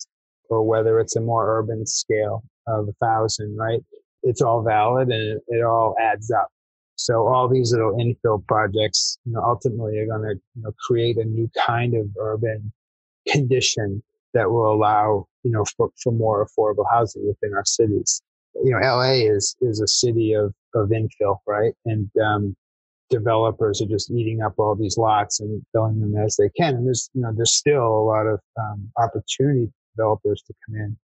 or 0.49 0.63
whether 0.63 0.99
it's 0.99 1.17
a 1.17 1.21
more 1.21 1.59
urban 1.59 1.87
scale 1.87 2.43
of 2.67 2.89
a 2.89 2.93
thousand, 3.05 3.57
right? 3.57 3.81
It's 4.23 4.41
all 4.41 4.63
valid 4.63 5.09
and 5.09 5.37
it, 5.37 5.43
it 5.49 5.65
all 5.65 5.95
adds 6.01 6.31
up. 6.31 6.49
So 6.97 7.27
all 7.27 7.49
these 7.49 7.73
little 7.73 7.97
infill 7.97 8.47
projects, 8.47 9.19
you 9.25 9.33
know, 9.33 9.43
ultimately 9.43 9.99
are 9.99 10.07
going 10.07 10.23
to 10.23 10.41
you 10.55 10.63
know, 10.63 10.73
create 10.87 11.17
a 11.17 11.25
new 11.25 11.51
kind 11.67 11.95
of 11.95 12.07
urban 12.19 12.73
condition 13.29 14.03
that 14.33 14.51
will 14.51 14.73
allow, 14.73 15.27
you 15.43 15.51
know, 15.51 15.65
for, 15.77 15.91
for 16.03 16.13
more 16.13 16.47
affordable 16.47 16.85
housing 16.91 17.27
within 17.27 17.55
our 17.55 17.65
cities. 17.65 18.23
You 18.63 18.71
know, 18.71 18.79
LA 18.79 19.13
is, 19.13 19.57
is 19.61 19.81
a 19.81 19.89
city 19.89 20.33
of, 20.33 20.55
of 20.75 20.91
infill, 20.91 21.39
right? 21.47 21.73
And, 21.85 22.11
um, 22.23 22.57
developers 23.11 23.83
are 23.83 23.87
just 23.87 24.11
eating 24.11 24.43
up 24.43 24.55
all 24.59 24.75
these 24.75 24.97
lots 24.97 25.41
and 25.41 25.63
filling 25.73 26.01
them 26.01 26.17
as 26.17 26.37
they 26.37 26.49
can. 26.51 26.75
And 26.75 26.87
there's, 26.87 27.11
you 27.15 27.23
know, 27.23 27.33
there's 27.35 27.53
still 27.53 27.87
a 27.87 28.05
lot 28.05 28.27
of, 28.27 28.41
um, 28.59 28.91
opportunity 28.97 29.67
for 29.67 29.97
developers 29.97 30.43
to 30.47 30.55
come 30.67 30.77
in 30.77 30.97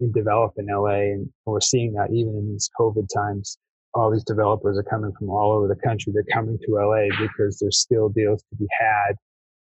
and 0.00 0.12
develop 0.12 0.52
in 0.56 0.66
LA. 0.66 1.12
And 1.12 1.32
we're 1.46 1.60
seeing 1.60 1.92
that 1.94 2.12
even 2.12 2.36
in 2.36 2.52
these 2.52 2.68
COVID 2.78 3.06
times 3.14 3.58
all 3.94 4.10
these 4.10 4.24
developers 4.24 4.76
are 4.76 4.82
coming 4.82 5.12
from 5.16 5.30
all 5.30 5.52
over 5.52 5.68
the 5.68 5.76
country. 5.76 6.12
They're 6.12 6.24
coming 6.32 6.58
to 6.58 6.74
LA 6.74 7.06
because 7.18 7.58
there's 7.58 7.78
still 7.78 8.08
deals 8.08 8.42
to 8.50 8.56
be 8.56 8.66
had 8.80 9.16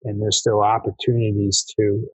and 0.04 0.20
there's 0.20 0.38
still 0.38 0.62
opportunities 0.62 1.64
to 1.78 2.06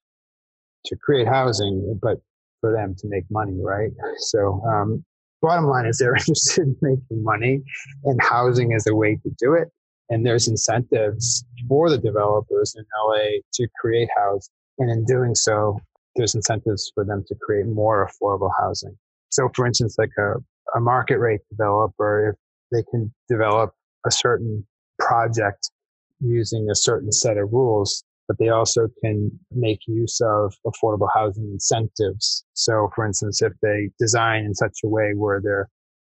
to 0.85 0.97
create 0.97 1.29
housing, 1.29 1.99
but 2.03 2.19
for 2.61 2.73
them 2.73 2.95
to 2.99 3.09
make 3.09 3.25
money, 3.31 3.59
right? 3.61 3.91
So 4.19 4.61
um, 4.67 5.05
bottom 5.43 5.67
line 5.67 5.87
is 5.87 5.99
they're 5.99 6.15
interested 6.17 6.63
in 6.63 6.77
making 6.81 7.23
money 7.23 7.63
and 8.05 8.21
housing 8.23 8.73
is 8.73 8.87
a 8.87 8.95
way 8.95 9.17
to 9.17 9.31
do 9.39 9.55
it. 9.55 9.69
And 10.09 10.27
there's 10.27 10.49
incentives 10.49 11.45
for 11.69 11.91
the 11.91 11.99
developers 11.99 12.75
in 12.77 12.85
LA 13.07 13.41
to 13.55 13.69
create 13.81 14.09
housing. 14.17 14.53
And 14.79 14.91
in 14.91 15.05
doing 15.05 15.35
so, 15.35 15.79
there's 16.17 16.35
incentives 16.35 16.91
for 16.95 17.05
them 17.05 17.25
to 17.29 17.35
create 17.35 17.67
more 17.67 18.09
affordable 18.09 18.51
housing. 18.59 18.97
So 19.31 19.49
for 19.55 19.67
instance, 19.67 19.97
like 19.99 20.11
a 20.19 20.35
a 20.75 20.81
market 20.81 21.19
rate 21.19 21.41
developer, 21.51 22.31
if 22.31 22.37
they 22.71 22.83
can 22.91 23.13
develop 23.29 23.75
a 24.07 24.11
certain 24.11 24.67
project 24.99 25.71
using 26.21 26.71
a 26.71 26.75
certain 26.75 27.13
set 27.13 27.37
of 27.37 27.53
rules, 27.53 28.05
but 28.33 28.43
they 28.43 28.49
also 28.49 28.89
can 29.05 29.31
make 29.51 29.81
use 29.87 30.19
of 30.23 30.55
affordable 30.67 31.09
housing 31.13 31.51
incentives. 31.53 32.45
So, 32.55 32.91
for 32.95 33.05
instance, 33.05 33.43
if 33.43 33.53
they 33.61 33.91
design 33.99 34.45
in 34.45 34.55
such 34.55 34.79
a 34.85 34.89
way 34.89 35.13
where 35.15 35.41
they're 35.43 35.69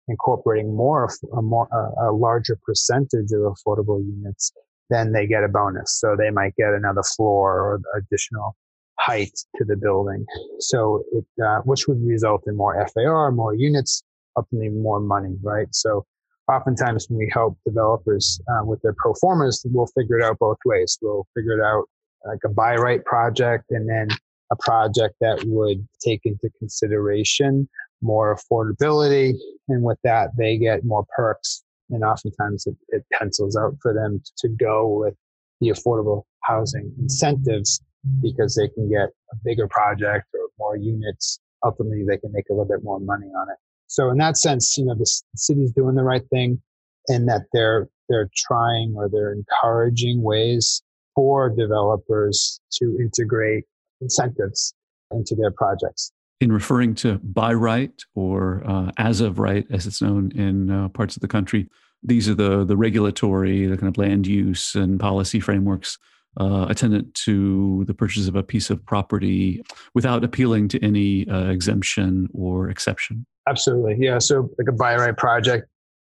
incorporating 0.09 0.75
more, 0.75 1.11
a 1.37 1.43
more, 1.43 1.69
a 2.01 2.13
larger 2.13 2.59
percentage 2.65 3.33
of 3.33 3.55
affordable 3.55 4.03
units, 4.03 4.51
then 4.89 5.13
they 5.13 5.27
get 5.27 5.45
a 5.45 5.49
bonus. 5.49 5.99
So 6.01 6.17
they 6.17 6.31
might 6.31 6.55
get 6.57 6.73
another 6.73 7.03
floor 7.03 7.61
or 7.61 7.81
additional 7.99 8.57
height 8.99 9.33
to 9.57 9.65
the 9.65 9.77
building. 9.77 10.25
So 10.61 11.05
it, 11.13 11.25
uh, 11.45 11.59
which 11.65 11.87
would 11.89 12.03
result 12.03 12.45
in 12.47 12.57
more 12.57 12.87
FAR, 12.95 13.31
more 13.31 13.55
units, 13.55 14.03
ultimately 14.39 14.71
more 14.71 15.01
money, 15.01 15.37
right? 15.43 15.67
So 15.73 16.07
oftentimes 16.51 17.11
when 17.11 17.19
we 17.19 17.31
help 17.35 17.59
developers 17.67 18.41
uh, 18.49 18.65
with 18.65 18.81
their 18.81 18.95
performance, 18.95 19.63
we'll 19.67 19.89
figure 19.89 20.19
it 20.19 20.25
out 20.25 20.39
both 20.39 20.59
ways. 20.65 20.97
We'll 21.03 21.27
figure 21.35 21.59
it 21.59 21.63
out 21.63 21.85
like 22.27 22.41
a 22.45 22.49
by 22.49 22.75
right 22.75 23.05
project 23.05 23.65
and 23.71 23.89
then 23.89 24.09
a 24.51 24.57
project 24.57 25.17
that 25.21 25.43
would 25.45 25.87
take 26.05 26.21
into 26.25 26.51
consideration 26.59 27.69
more 28.03 28.37
affordability. 28.37 29.35
And 29.69 29.83
with 29.83 29.99
that, 30.05 30.31
they 30.37 30.57
get 30.59 30.85
more 30.85 31.05
perks. 31.17 31.63
And 31.91 32.05
oftentimes 32.05 32.67
it, 32.67 32.77
it 32.89 33.05
pencils 33.13 33.57
out 33.57 33.77
for 33.81 33.95
them 33.95 34.23
to 34.39 34.49
go 34.49 34.89
with 34.89 35.15
the 35.61 35.69
affordable 35.69 36.25
housing 36.43 36.93
incentives 37.01 37.81
because 38.23 38.55
they 38.55 38.69
can 38.69 38.89
get 38.89 39.09
a 39.33 39.37
bigger 39.45 39.67
project 39.69 40.27
or 40.35 40.49
more 40.59 40.77
units. 40.77 41.41
Ultimately, 41.65 42.05
they 42.07 42.19
can 42.19 42.33
make 42.33 42.49
a 42.51 42.53
little 42.53 42.67
bit 42.67 42.85
more 42.85 43.01
money 43.01 43.27
on 43.27 43.51
it. 43.51 43.57
So 43.89 44.11
in 44.11 44.19
that 44.19 44.37
sense, 44.37 44.77
you 44.77 44.85
know, 44.85 44.95
the 44.95 45.11
city's 45.37 45.73
doing 45.73 45.95
the 45.95 46.03
right 46.03 46.27
thing 46.31 46.61
and 47.09 47.29
that 47.29 47.43
they're, 47.53 47.89
they're 48.09 48.29
trying 48.37 48.95
or 48.97 49.09
they're 49.09 49.33
encouraging 49.33 50.23
ways 50.23 50.83
for 51.17 51.51
developers 51.51 52.61
to 52.75 52.97
integrate 53.01 53.65
incentives 54.01 54.73
into 55.11 55.35
their 55.35 55.51
projects. 55.51 56.13
In 56.41 56.53
referring 56.53 56.95
to 56.97 57.19
by 57.19 57.55
right 57.55 57.93
or 58.15 58.63
uh, 58.67 58.93
as 58.99 59.21
of 59.21 59.41
right, 59.41 59.67
as 59.71 59.87
it's 59.87 60.03
known 60.03 60.31
in 60.33 60.71
uh, 60.71 60.89
parts 60.91 61.17
of 61.17 61.23
the 61.23 61.29
country, 61.29 61.69
these 62.03 62.29
are 62.29 62.35
the 62.35 62.65
the 62.65 62.77
regulatory, 62.77 63.67
the 63.67 63.77
kind 63.77 63.89
of 63.89 63.97
land 63.97 64.27
use 64.27 64.75
and 64.75 65.01
policy 65.01 65.41
frameworks 65.41 65.99
uh, 66.39 66.67
attendant 66.69 67.15
to 67.15 67.85
the 67.87 67.95
purchase 67.95 68.29
of 68.29 68.37
a 68.37 68.43
piece 68.43 68.71
of 68.71 68.85
property 68.85 69.63
without 69.95 70.23
appealing 70.23 70.69
to 70.69 70.85
any 70.85 71.27
uh, 71.29 71.51
exemption 71.51 72.29
or 72.35 72.69
exception. 72.69 73.25
Absolutely. 73.49 73.97
Yeah. 73.99 74.19
So, 74.19 74.51
like 74.59 74.69
a 74.69 74.73
by 74.73 74.97
right 74.97 75.17
project, 75.17 75.67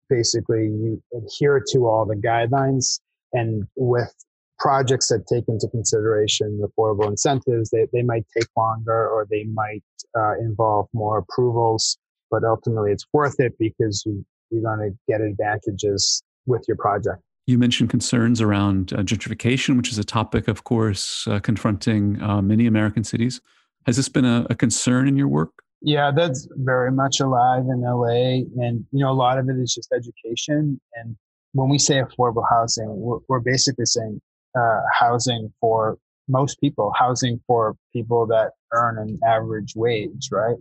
basically, 0.09 0.65
you 0.65 1.01
adhere 1.15 1.63
to 1.71 1.87
all 1.87 2.05
the 2.05 2.15
guidelines. 2.15 2.99
And 3.33 3.67
with 3.75 4.13
projects 4.59 5.07
that 5.07 5.25
take 5.27 5.45
into 5.47 5.67
consideration 5.69 6.61
affordable 6.63 7.07
incentives, 7.07 7.69
they, 7.69 7.87
they 7.93 8.03
might 8.03 8.25
take 8.37 8.47
longer 8.55 9.07
or 9.09 9.25
they 9.29 9.45
might 9.45 9.83
uh, 10.17 10.33
involve 10.39 10.87
more 10.93 11.19
approvals. 11.19 11.97
But 12.29 12.43
ultimately, 12.43 12.91
it's 12.91 13.05
worth 13.13 13.39
it 13.39 13.53
because 13.57 14.03
you, 14.05 14.23
you're 14.51 14.61
going 14.61 14.91
to 14.91 14.97
get 15.11 15.21
advantages 15.21 16.21
with 16.45 16.63
your 16.67 16.77
project. 16.77 17.21
You 17.47 17.57
mentioned 17.57 17.89
concerns 17.89 18.41
around 18.41 18.93
uh, 18.93 18.97
gentrification, 18.97 19.75
which 19.77 19.91
is 19.91 19.97
a 19.97 20.03
topic, 20.03 20.47
of 20.47 20.63
course, 20.63 21.25
uh, 21.27 21.39
confronting 21.39 22.21
uh, 22.21 22.41
many 22.41 22.67
American 22.67 23.03
cities. 23.03 23.41
Has 23.87 23.97
this 23.97 24.09
been 24.09 24.25
a, 24.25 24.45
a 24.51 24.55
concern 24.55 25.07
in 25.07 25.15
your 25.17 25.27
work? 25.27 25.49
Yeah, 25.81 26.11
that's 26.15 26.47
very 26.57 26.91
much 26.91 27.19
alive 27.21 27.63
in 27.63 27.81
LA. 27.81 28.43
And, 28.63 28.85
you 28.91 28.99
know, 28.99 29.09
a 29.09 29.13
lot 29.13 29.39
of 29.39 29.49
it 29.49 29.57
is 29.57 29.73
just 29.73 29.91
education. 29.93 30.79
And 30.95 31.15
when 31.53 31.69
we 31.69 31.79
say 31.79 32.01
affordable 32.01 32.43
housing, 32.47 32.87
we're, 32.87 33.19
we're 33.27 33.39
basically 33.39 33.85
saying 33.85 34.21
uh, 34.57 34.81
housing 34.93 35.51
for 35.59 35.97
most 36.27 36.59
people, 36.59 36.91
housing 36.95 37.39
for 37.47 37.75
people 37.93 38.25
that 38.27 38.51
earn 38.73 38.97
an 38.97 39.19
average 39.27 39.73
wage, 39.75 40.29
right? 40.31 40.55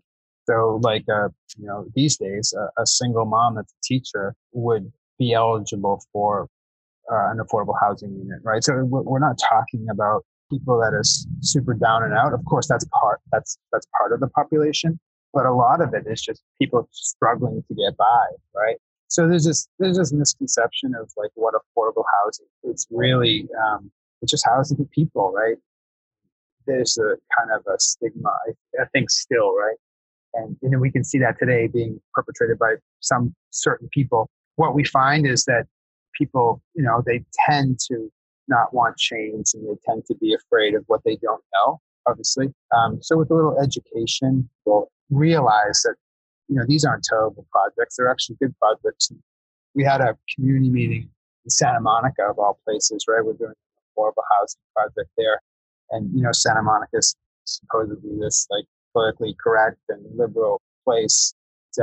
So, 0.48 0.80
like, 0.82 1.04
uh, 1.12 1.28
you 1.58 1.66
know, 1.66 1.86
these 1.94 2.16
days, 2.16 2.54
a, 2.56 2.82
a 2.82 2.86
single 2.86 3.26
mom 3.26 3.56
that's 3.56 3.72
a 3.72 3.82
teacher 3.84 4.34
would 4.52 4.90
be 5.18 5.34
eligible 5.34 6.02
for 6.12 6.48
uh, 7.12 7.30
an 7.30 7.38
affordable 7.38 7.74
housing 7.80 8.10
unit, 8.16 8.40
right? 8.42 8.64
So 8.64 8.82
we're 8.84 9.18
not 9.18 9.38
talking 9.38 9.86
about 9.90 10.24
people 10.50 10.78
that 10.78 10.94
are 10.94 11.02
super 11.40 11.74
down 11.74 12.02
and 12.02 12.14
out. 12.14 12.32
Of 12.32 12.44
course, 12.46 12.66
that's 12.66 12.86
part 13.00 13.20
that's 13.32 13.58
that's 13.72 13.86
part 13.98 14.12
of 14.12 14.20
the 14.20 14.28
population, 14.28 14.98
but 15.32 15.46
a 15.46 15.52
lot 15.52 15.80
of 15.82 15.92
it 15.94 16.04
is 16.06 16.22
just 16.22 16.42
people 16.60 16.88
struggling 16.92 17.62
to 17.68 17.74
get 17.74 17.96
by, 17.96 18.26
right? 18.54 18.76
So 19.08 19.26
there's 19.28 19.44
this 19.44 19.68
there's 19.78 19.98
this 19.98 20.12
misconception 20.12 20.94
of 20.94 21.10
like 21.16 21.30
what 21.34 21.54
affordable 21.54 22.04
housing. 22.22 22.46
It's 22.64 22.86
really 22.90 23.48
um, 23.66 23.90
it's 24.22 24.30
just 24.30 24.46
housing 24.46 24.76
for 24.76 24.84
people, 24.94 25.32
right? 25.32 25.56
There's 26.66 26.98
a 26.98 27.16
kind 27.36 27.50
of 27.50 27.62
a 27.66 27.78
stigma, 27.78 28.28
I, 28.28 28.82
I 28.82 28.86
think, 28.92 29.10
still, 29.10 29.54
right? 29.54 29.76
And 30.34 30.56
you 30.62 30.70
know 30.70 30.78
we 30.78 30.90
can 30.90 31.04
see 31.04 31.18
that 31.18 31.38
today 31.38 31.66
being 31.66 32.00
perpetrated 32.14 32.58
by 32.58 32.74
some 33.00 33.34
certain 33.50 33.88
people. 33.92 34.28
What 34.56 34.74
we 34.74 34.84
find 34.84 35.26
is 35.26 35.44
that 35.44 35.66
people, 36.18 36.60
you 36.74 36.82
know, 36.82 37.02
they 37.06 37.24
tend 37.46 37.78
to 37.88 38.10
not 38.48 38.74
want 38.74 38.96
change 38.96 39.46
and 39.54 39.64
they 39.64 39.78
tend 39.86 40.04
to 40.06 40.14
be 40.16 40.34
afraid 40.34 40.74
of 40.74 40.84
what 40.86 41.02
they 41.04 41.16
don't 41.16 41.42
know, 41.54 41.80
obviously. 42.06 42.48
Um, 42.76 42.98
so 43.02 43.16
with 43.16 43.30
a 43.30 43.34
little 43.34 43.58
education, 43.60 44.48
we'll 44.64 44.90
realize 45.10 45.82
that, 45.84 45.94
you 46.48 46.56
know, 46.56 46.64
these 46.66 46.84
aren't 46.84 47.04
terrible 47.04 47.46
projects. 47.52 47.96
They're 47.96 48.10
actually 48.10 48.36
good 48.40 48.54
projects. 48.58 49.12
We 49.74 49.84
had 49.84 50.00
a 50.00 50.16
community 50.34 50.70
meeting 50.70 51.10
in 51.44 51.50
Santa 51.50 51.80
Monica, 51.80 52.22
of 52.28 52.38
all 52.38 52.58
places, 52.64 53.04
right? 53.08 53.24
We're 53.24 53.34
doing 53.34 53.52
a 53.52 54.00
affordable 54.00 54.24
housing 54.38 54.60
project 54.74 55.10
there. 55.16 55.40
And, 55.90 56.10
you 56.14 56.22
know, 56.22 56.32
Santa 56.32 56.62
Monica 56.62 56.98
is 56.98 57.14
supposedly 57.44 58.18
this 58.20 58.46
like 58.50 58.64
politically 58.92 59.36
correct 59.42 59.78
and 59.88 60.04
liberal 60.16 60.60
place. 60.84 61.34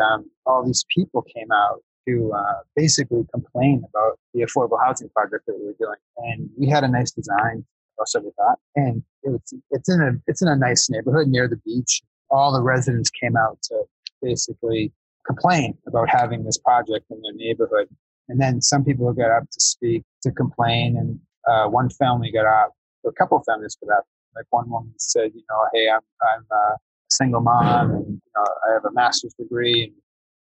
Um, 0.02 0.30
all 0.46 0.66
these 0.66 0.84
people 0.94 1.22
came 1.22 1.52
out 1.54 1.82
to 2.08 2.32
uh, 2.36 2.62
basically 2.76 3.26
complain 3.34 3.84
about 3.90 4.20
the 4.34 4.42
affordable 4.42 4.84
housing 4.84 5.10
project 5.10 5.46
that 5.48 5.58
we 5.58 5.66
were 5.66 5.76
doing. 5.80 5.98
And 6.18 6.50
we 6.58 6.68
had 6.68 6.84
a 6.84 6.88
nice 6.88 7.12
design, 7.12 7.66
or 7.98 8.06
so 8.06 8.20
we 8.20 8.32
thought. 8.36 8.60
And 8.76 9.04
it's 9.24 9.54
it's 9.72 9.90
in 9.90 10.02
a 10.02 10.12
it's 10.28 10.42
in 10.42 10.48
a 10.48 10.56
nice 10.56 10.90
neighborhood 10.90 11.28
near 11.28 11.48
the 11.48 11.58
beach. 11.58 12.02
All 12.30 12.52
the 12.52 12.62
residents 12.62 13.10
came 13.10 13.38
out 13.38 13.60
to 13.64 13.84
basically 14.25 14.91
complain 15.25 15.77
about 15.88 16.10
having 16.10 16.44
this 16.44 16.58
project 16.58 17.05
in 17.10 17.22
their 17.22 17.34
neighborhood. 17.34 17.88
And 18.29 18.41
then 18.41 18.62
some 18.62 18.84
people 18.84 19.12
got 19.13 19.32
up 19.38 19.44
to 19.44 19.60
speak 19.60 20.03
to 20.24 20.32
complain, 20.32 20.98
and 20.98 21.20
uh, 21.48 21.70
one 21.70 21.89
family 21.89 22.32
got 22.32 22.46
up, 22.46 22.72
or 23.03 23.12
a 23.12 23.13
couple 23.13 23.38
of 23.38 23.44
families 23.46 23.77
got 23.82 23.98
up. 23.98 24.05
Like 24.36 24.46
one 24.50 24.70
woman 24.70 24.94
said, 24.98 25.32
you 25.34 25.44
know, 25.50 25.62
hey, 25.74 25.88
I'm 25.89 26.01
I'm 26.29 26.46
a 26.51 26.77
single 27.10 27.41
mom, 27.41 27.91
and 27.91 28.08
you 28.08 28.32
know, 28.36 28.46
I 28.67 28.74
have 28.74 28.86
a 28.86 28.94
master's 28.94 29.36
degree, 29.36 29.84
and 29.84 29.94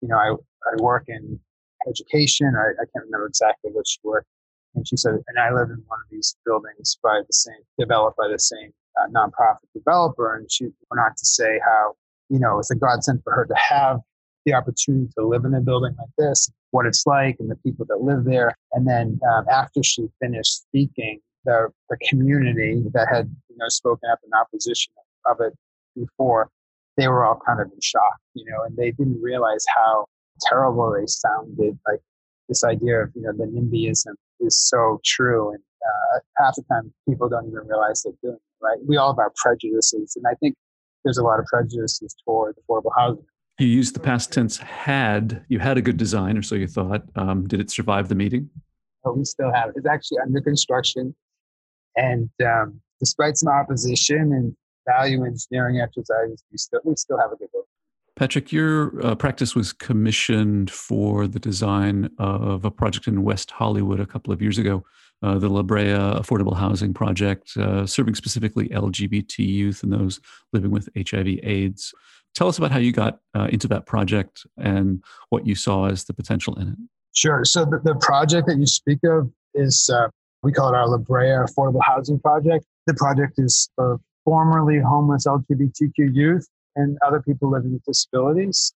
you 0.03 0.09
know, 0.09 0.17
I, 0.17 0.31
I 0.71 0.83
work 0.83 1.05
in 1.09 1.39
education. 1.89 2.53
I, 2.57 2.69
I 2.83 2.85
can't 2.91 3.07
remember 3.07 3.27
exactly 3.27 3.71
what 3.73 3.87
she 3.87 3.99
worked. 4.03 4.27
And 4.75 4.87
she 4.87 4.97
said, 4.97 5.15
and 5.27 5.39
I 5.39 5.51
live 5.51 5.71
in 5.71 5.83
one 5.87 5.99
of 6.05 6.11
these 6.11 6.37
buildings 6.45 6.99
by 7.03 7.21
the 7.27 7.33
same, 7.33 7.63
developed 7.79 8.17
by 8.17 8.29
the 8.29 8.39
same 8.39 8.73
uh, 9.01 9.09
nonprofit 9.09 9.67
developer. 9.75 10.37
And 10.37 10.51
she 10.51 10.65
went 10.91 11.01
on 11.01 11.11
to 11.11 11.25
say 11.25 11.61
how, 11.65 11.95
you 12.29 12.39
know, 12.39 12.59
it's 12.59 12.71
a 12.71 12.77
godsend 12.77 13.23
for 13.25 13.33
her 13.33 13.47
to 13.47 13.55
have 13.55 14.01
the 14.45 14.55
opportunity 14.55 15.11
to 15.19 15.27
live 15.27 15.45
in 15.45 15.55
a 15.55 15.61
building 15.61 15.95
like 15.99 16.09
this, 16.17 16.51
what 16.71 16.87
it's 16.87 17.07
like, 17.07 17.37
and 17.39 17.51
the 17.51 17.57
people 17.57 17.85
that 17.89 18.01
live 18.01 18.25
there. 18.25 18.55
And 18.73 18.87
then 18.87 19.21
um, 19.31 19.45
after 19.51 19.83
she 19.83 20.09
finished 20.21 20.63
speaking, 20.63 21.21
the, 21.45 21.69
the 21.89 21.97
community 22.09 22.83
that 22.93 23.09
had 23.11 23.35
you 23.49 23.57
know 23.57 23.69
spoken 23.69 24.09
up 24.11 24.19
in 24.25 24.31
opposition 24.39 24.93
of 25.27 25.39
it 25.41 25.55
before, 25.95 26.51
they 26.97 27.09
were 27.09 27.25
all 27.25 27.41
kind 27.47 27.61
of 27.61 27.69
in 27.73 27.81
shock, 27.81 28.19
you 28.35 28.45
know, 28.45 28.65
and 28.65 28.77
they 28.77 28.91
didn't 28.91 29.21
realize 29.23 29.65
how 29.75 30.07
terrible 30.49 30.93
they 30.93 31.07
sounded. 31.07 31.79
Like 31.87 32.01
this 32.49 32.65
idea 32.65 33.03
of 33.03 33.11
you 33.15 33.23
know 33.23 33.33
the 33.33 33.45
NIMBYism 33.45 34.15
is 34.41 34.59
so 34.59 35.01
true, 35.05 35.51
and 35.51 35.63
uh, 35.83 36.19
half 36.39 36.55
the 36.57 36.63
time 36.71 36.93
people 37.09 37.29
don't 37.29 37.47
even 37.49 37.67
realize 37.67 38.03
they're 38.03 38.13
doing 38.23 38.37
it. 38.37 38.65
Right? 38.65 38.79
We 38.87 38.97
all 38.97 39.13
have 39.13 39.19
our 39.19 39.33
prejudices, 39.37 40.17
and 40.17 40.25
I 40.31 40.35
think 40.37 40.57
there's 41.05 41.19
a 41.19 41.23
lot 41.23 41.39
of 41.39 41.47
prejudices 41.47 42.15
toward 42.25 42.57
affordable 42.57 42.91
housing. 42.97 43.25
You 43.59 43.67
used 43.67 43.95
the 43.95 44.01
past 44.01 44.33
tense 44.33 44.57
had. 44.59 45.45
You 45.49 45.59
had 45.59 45.79
a 45.79 45.83
good 45.83 45.97
design, 45.97 46.39
or 46.39 46.43
so 46.43 46.55
you 46.55 46.69
thought. 46.69 47.03
Um, 47.17 47.47
did 47.47 47.61
it 47.61 47.71
survive 47.71 48.09
the 48.09 48.15
meeting? 48.15 48.49
Oh, 49.05 49.13
we 49.13 49.25
still 49.25 49.53
have 49.53 49.71
it. 49.71 49.75
It's 49.77 49.87
actually 49.87 50.19
under 50.25 50.41
construction. 50.41 51.15
And 51.97 52.31
um, 52.45 52.81
despite 53.01 53.37
some 53.37 53.53
opposition 53.53 54.33
and 54.33 54.57
value 54.87 55.25
engineering 55.25 55.81
exercises, 55.81 56.45
we 56.53 56.59
still, 56.59 56.81
we 56.85 56.95
still 56.97 57.19
have 57.19 57.33
a 57.33 57.37
good 57.37 57.51
book. 57.53 57.67
Patrick, 58.15 58.51
your 58.51 59.05
uh, 59.05 59.15
practice 59.15 59.55
was 59.55 59.73
commissioned 59.73 60.71
for 60.71 61.29
the 61.29 61.39
design 61.39 62.11
of 62.19 62.65
a 62.65 62.71
project 62.71 63.07
in 63.07 63.23
West 63.23 63.53
Hollywood 63.53 64.01
a 64.01 64.07
couple 64.07 64.33
of 64.33 64.43
years 64.43 64.59
ago, 64.59 64.85
uh, 65.23 65.39
the 65.39 65.49
La 65.49 65.63
Brea 65.63 65.93
Affordable 65.93 66.57
Housing 66.57 66.95
Project, 66.95 67.57
uh, 67.57 67.87
serving 67.87 68.15
specifically 68.15 68.69
LGBT 68.69 69.39
youth 69.39 69.83
and 69.83 69.93
those 69.93 70.21
living 70.53 70.71
with 70.71 70.89
HIV/AIDS. 70.97 71.93
Tell 72.35 72.49
us 72.49 72.59
about 72.59 72.71
how 72.71 72.79
you 72.79 72.93
got 72.93 73.19
uh, 73.35 73.49
into 73.51 73.67
that 73.69 73.87
project 73.87 74.47
and 74.57 75.03
what 75.31 75.47
you 75.47 75.55
saw 75.55 75.87
as 75.87 76.05
the 76.05 76.15
potential 76.15 76.55
in 76.57 76.69
it. 76.69 76.79
Sure. 77.15 77.45
So 77.45 77.65
the, 77.65 77.81
the 77.83 77.97
project 77.97 78.47
that 78.47 78.59
you 78.59 78.67
speak 78.67 79.01
of 79.05 79.31
is 79.55 79.91
uh, 79.93 80.09
we 80.43 80.53
call 80.53 80.73
it 80.73 80.77
our 80.77 80.89
La 80.89 80.99
Brea 80.99 81.31
Affordable 81.31 81.83
Housing 81.83 82.21
Project. 82.21 82.65
The 82.87 82.95
project 82.95 83.35
is 83.39 83.69
for 83.75 83.99
formerly 84.25 84.79
homeless 84.79 85.27
LGBTQ 85.27 86.15
youth 86.15 86.47
and 86.77 86.97
other 87.05 87.21
people 87.21 87.51
living 87.51 87.73
with 87.73 87.83
disabilities. 87.85 88.73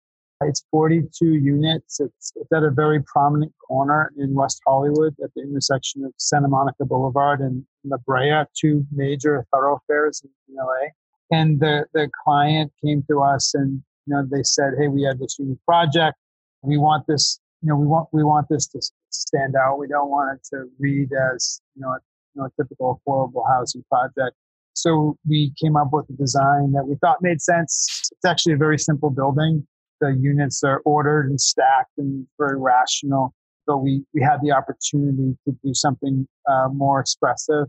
It's 0.48 0.64
42 0.70 1.34
units. 1.34 2.00
It's, 2.00 2.32
it's, 2.36 2.52
at 2.52 2.62
a 2.62 2.70
very 2.70 3.02
prominent 3.02 3.52
corner 3.66 4.12
in 4.18 4.34
West 4.34 4.60
Hollywood 4.66 5.14
at 5.22 5.30
the 5.34 5.42
intersection 5.42 6.04
of 6.04 6.12
Santa 6.16 6.48
Monica 6.48 6.84
Boulevard 6.84 7.40
and 7.40 7.64
La 7.84 7.96
Brea, 7.98 8.44
two 8.58 8.86
major 8.92 9.46
thoroughfares 9.52 10.22
in, 10.24 10.30
LA. 10.54 10.88
And 11.30 11.60
the, 11.60 11.86
the 11.94 12.10
client 12.24 12.72
came 12.84 13.02
to 13.08 13.22
us 13.22 13.54
and 13.54 13.82
you 14.06 14.14
know 14.14 14.26
they 14.30 14.42
said, 14.42 14.74
"Hey, 14.78 14.88
we 14.88 15.02
have 15.04 15.18
this 15.18 15.38
unique 15.38 15.64
project. 15.64 16.18
We 16.62 16.76
want 16.76 17.06
this 17.06 17.40
you 17.62 17.68
know, 17.68 17.76
we 17.76 17.86
want 17.86 18.08
we 18.12 18.24
want 18.24 18.48
this 18.48 18.66
to 18.68 18.80
stand 19.10 19.54
out. 19.54 19.78
We 19.78 19.86
don't 19.86 20.10
want 20.10 20.36
it 20.36 20.46
to 20.50 20.64
read 20.78 21.10
as 21.34 21.60
you 21.76 21.82
know, 21.82 21.90
a, 21.90 21.98
you 22.34 22.42
know, 22.42 22.46
a 22.46 22.62
typical 22.62 23.00
affordable 23.06 23.44
housing 23.48 23.84
project. 23.88 24.36
So 24.74 25.16
we 25.28 25.52
came 25.62 25.76
up 25.76 25.88
with 25.92 26.08
a 26.10 26.14
design 26.14 26.72
that 26.72 26.86
we 26.86 26.96
thought 26.96 27.18
made 27.22 27.40
sense. 27.40 28.10
It's 28.10 28.24
actually 28.26 28.54
a 28.54 28.56
very 28.56 28.78
simple 28.78 29.10
building. 29.10 29.66
The 30.02 30.14
units 30.20 30.62
are 30.62 30.82
ordered 30.84 31.30
and 31.30 31.40
stacked 31.40 31.96
and 31.96 32.26
very 32.38 32.58
rational. 32.58 33.32
So 33.66 33.78
we 33.78 34.04
we 34.12 34.20
had 34.20 34.40
the 34.42 34.52
opportunity 34.52 35.38
to 35.46 35.56
do 35.64 35.72
something 35.72 36.28
uh, 36.50 36.68
more 36.70 37.00
expressive 37.00 37.68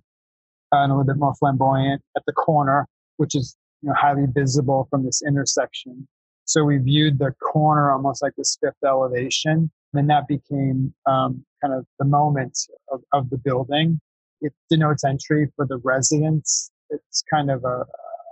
and 0.72 0.92
a 0.92 0.96
little 0.96 1.06
bit 1.06 1.18
more 1.18 1.36
flamboyant 1.36 2.02
at 2.18 2.24
the 2.26 2.34
corner, 2.34 2.88
which 3.18 3.36
is 3.36 3.56
you 3.82 3.90
know 3.90 3.96
highly 3.96 4.26
visible 4.34 4.88
from 4.90 5.06
this 5.06 5.22
intersection. 5.26 6.08
So 6.46 6.66
we 6.66 6.80
viewed 6.80 7.20
the 7.20 7.32
corner 7.54 7.94
almost 7.94 8.22
like 8.22 8.34
this 8.36 8.58
fifth 8.62 8.84
elevation 8.86 9.72
and 9.94 10.10
that 10.10 10.28
became 10.28 10.94
um, 11.06 11.46
kind 11.62 11.74
of 11.74 11.86
the 12.00 12.06
moment 12.06 12.58
of, 12.92 13.02
of 13.14 13.30
the 13.30 13.38
building. 13.38 14.00
It 14.42 14.54
denotes 14.70 15.04
entry 15.04 15.48
for 15.56 15.66
the 15.66 15.78
residents. 15.78 16.72
It's 16.90 17.24
kind 17.30 17.50
of 17.50 17.64
a, 17.64 17.86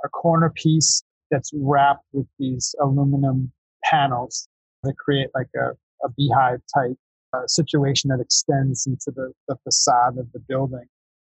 a 0.03 0.09
corner 0.09 0.49
piece 0.49 1.03
that's 1.29 1.51
wrapped 1.53 2.05
with 2.11 2.27
these 2.39 2.75
aluminum 2.81 3.51
panels 3.91 4.47
that 4.83 4.97
create 4.97 5.27
like 5.35 5.49
a, 5.55 5.71
a 6.05 6.09
beehive 6.17 6.61
type 6.73 6.97
uh, 7.33 7.45
situation 7.47 8.09
that 8.09 8.19
extends 8.19 8.87
into 8.87 9.11
the, 9.15 9.31
the 9.47 9.55
facade 9.63 10.17
of 10.17 10.31
the 10.33 10.39
building. 10.39 10.85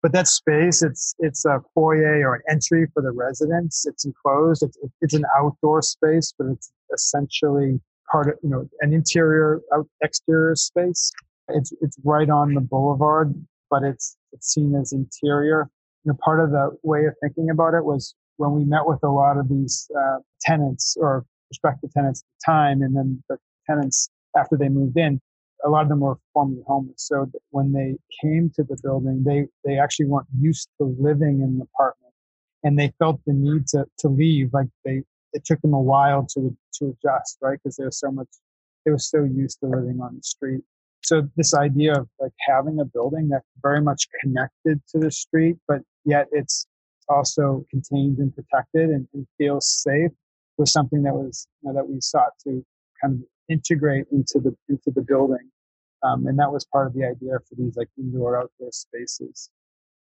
But 0.03 0.13
that 0.13 0.29
space, 0.29 0.83
it's 0.83 1.15
it's 1.19 1.45
a 1.45 1.61
foyer 1.75 2.29
or 2.29 2.37
an 2.37 2.43
entry 2.49 2.87
for 2.93 3.03
the 3.03 3.11
residents. 3.11 3.87
It's 3.87 4.05
enclosed. 4.05 4.63
It's 4.63 4.79
it's 5.01 5.15
an 5.15 5.25
outdoor 5.37 5.83
space, 5.83 6.33
but 6.39 6.49
it's 6.53 6.71
essentially 6.95 7.81
part 8.13 8.29
of 8.29 8.35
you 8.43 8.51
know 8.51 8.69
an 8.83 8.93
interior 8.93 9.61
out 9.75 9.89
exterior 10.03 10.55
space. 10.55 11.11
It's 11.49 11.73
it's 11.81 11.99
right 12.05 12.29
on 12.29 12.55
the 12.55 12.61
boulevard, 12.61 13.35
but 13.71 13.83
it's 13.83 14.17
it's 14.33 14.53
seen 14.53 14.75
as 14.77 14.93
interior. 14.93 15.69
You 16.05 16.13
know, 16.13 16.19
part 16.23 16.41
of 16.41 16.51
the 16.51 16.77
way 16.83 17.07
of 17.07 17.15
thinking 17.21 17.51
about 17.51 17.75
it 17.75 17.85
was 17.85 18.15
when 18.37 18.53
we 18.53 18.65
met 18.65 18.87
with 18.87 19.03
a 19.03 19.09
lot 19.09 19.39
of 19.39 19.49
these 19.49 19.91
uh, 19.99 20.19
tenants 20.43 20.97
or 21.01 21.25
prospective 21.59 21.93
tenants 21.93 22.23
at 22.23 22.27
the 22.39 22.53
time, 22.53 22.83
and 22.83 22.97
then 22.97 23.23
the 23.29 23.39
tenants 23.69 24.09
after 24.37 24.57
they 24.57 24.69
moved 24.69 24.97
in, 24.99 25.21
a 25.65 25.69
lot 25.69 25.83
of 25.83 25.89
them 25.89 26.01
were 26.01 26.19
formerly 26.33 26.63
homeless. 26.67 27.07
So 27.07 27.31
when 27.51 27.73
they 27.73 27.97
came 28.23 28.51
to 28.57 28.63
the 28.63 28.77
building, 28.83 29.25
they 29.25 29.47
they 29.65 29.79
actually 29.79 30.07
weren't 30.07 30.29
used 30.39 30.69
to 30.79 30.97
living 30.99 31.41
in 31.41 31.61
an 31.61 31.63
apartment, 31.63 32.15
and 32.63 32.79
they 32.79 32.93
felt 32.99 33.21
the 33.27 33.33
need 33.33 33.67
to 33.69 33.87
to 33.99 34.09
leave. 34.09 34.51
Like 34.53 34.69
they 34.85 35.03
it 35.33 35.45
took 35.45 35.61
them 35.63 35.75
a 35.75 35.81
while 35.81 36.27
to 36.35 36.57
to 36.75 36.97
adjust, 36.97 37.39
right? 37.41 37.59
Because 37.63 37.77
they 37.77 37.85
were 37.85 37.91
so 37.91 38.11
much, 38.11 38.29
they 38.85 38.91
were 38.91 38.99
so 38.99 39.25
used 39.25 39.61
to 39.61 39.67
living 39.67 40.01
on 40.01 40.17
the 40.17 40.23
street. 40.23 40.63
So 41.03 41.29
this 41.37 41.55
idea 41.55 42.01
of 42.01 42.09
like 42.21 42.33
having 42.41 42.81
a 42.81 42.85
building 42.85 43.29
that's 43.29 43.47
very 43.63 43.81
much 43.81 44.09
connected 44.21 44.81
to 44.89 44.99
the 44.99 45.11
street, 45.11 45.57
but 45.69 45.81
yet 46.05 46.27
it's 46.33 46.67
also 47.09 47.65
contained 47.71 48.19
and 48.19 48.35
protected 48.35 48.91
and, 48.91 49.07
and 49.15 49.27
feels 49.39 49.69
safe 49.69 50.11
was 50.59 50.73
something 50.73 51.03
that 51.03 51.15
was 51.15 51.47
you 51.63 51.69
know, 51.69 51.75
that 51.75 51.89
we 51.89 52.01
sought 52.01 52.33
to 52.45 52.65
kind 53.01 53.15
of 53.15 53.21
integrate 53.49 54.07
into 54.13 54.41
the 54.41 54.55
into 54.69 54.91
the 54.95 55.03
building, 55.03 55.51
um, 56.03 56.27
and 56.27 56.39
that 56.39 56.53
was 56.53 56.65
part 56.65 56.87
of 56.87 56.95
the 56.95 57.05
idea 57.05 57.39
for 57.49 57.55
these 57.57 57.77
like 57.77 57.89
indoor 57.99 58.41
outdoor 58.41 58.73
spaces. 58.73 59.51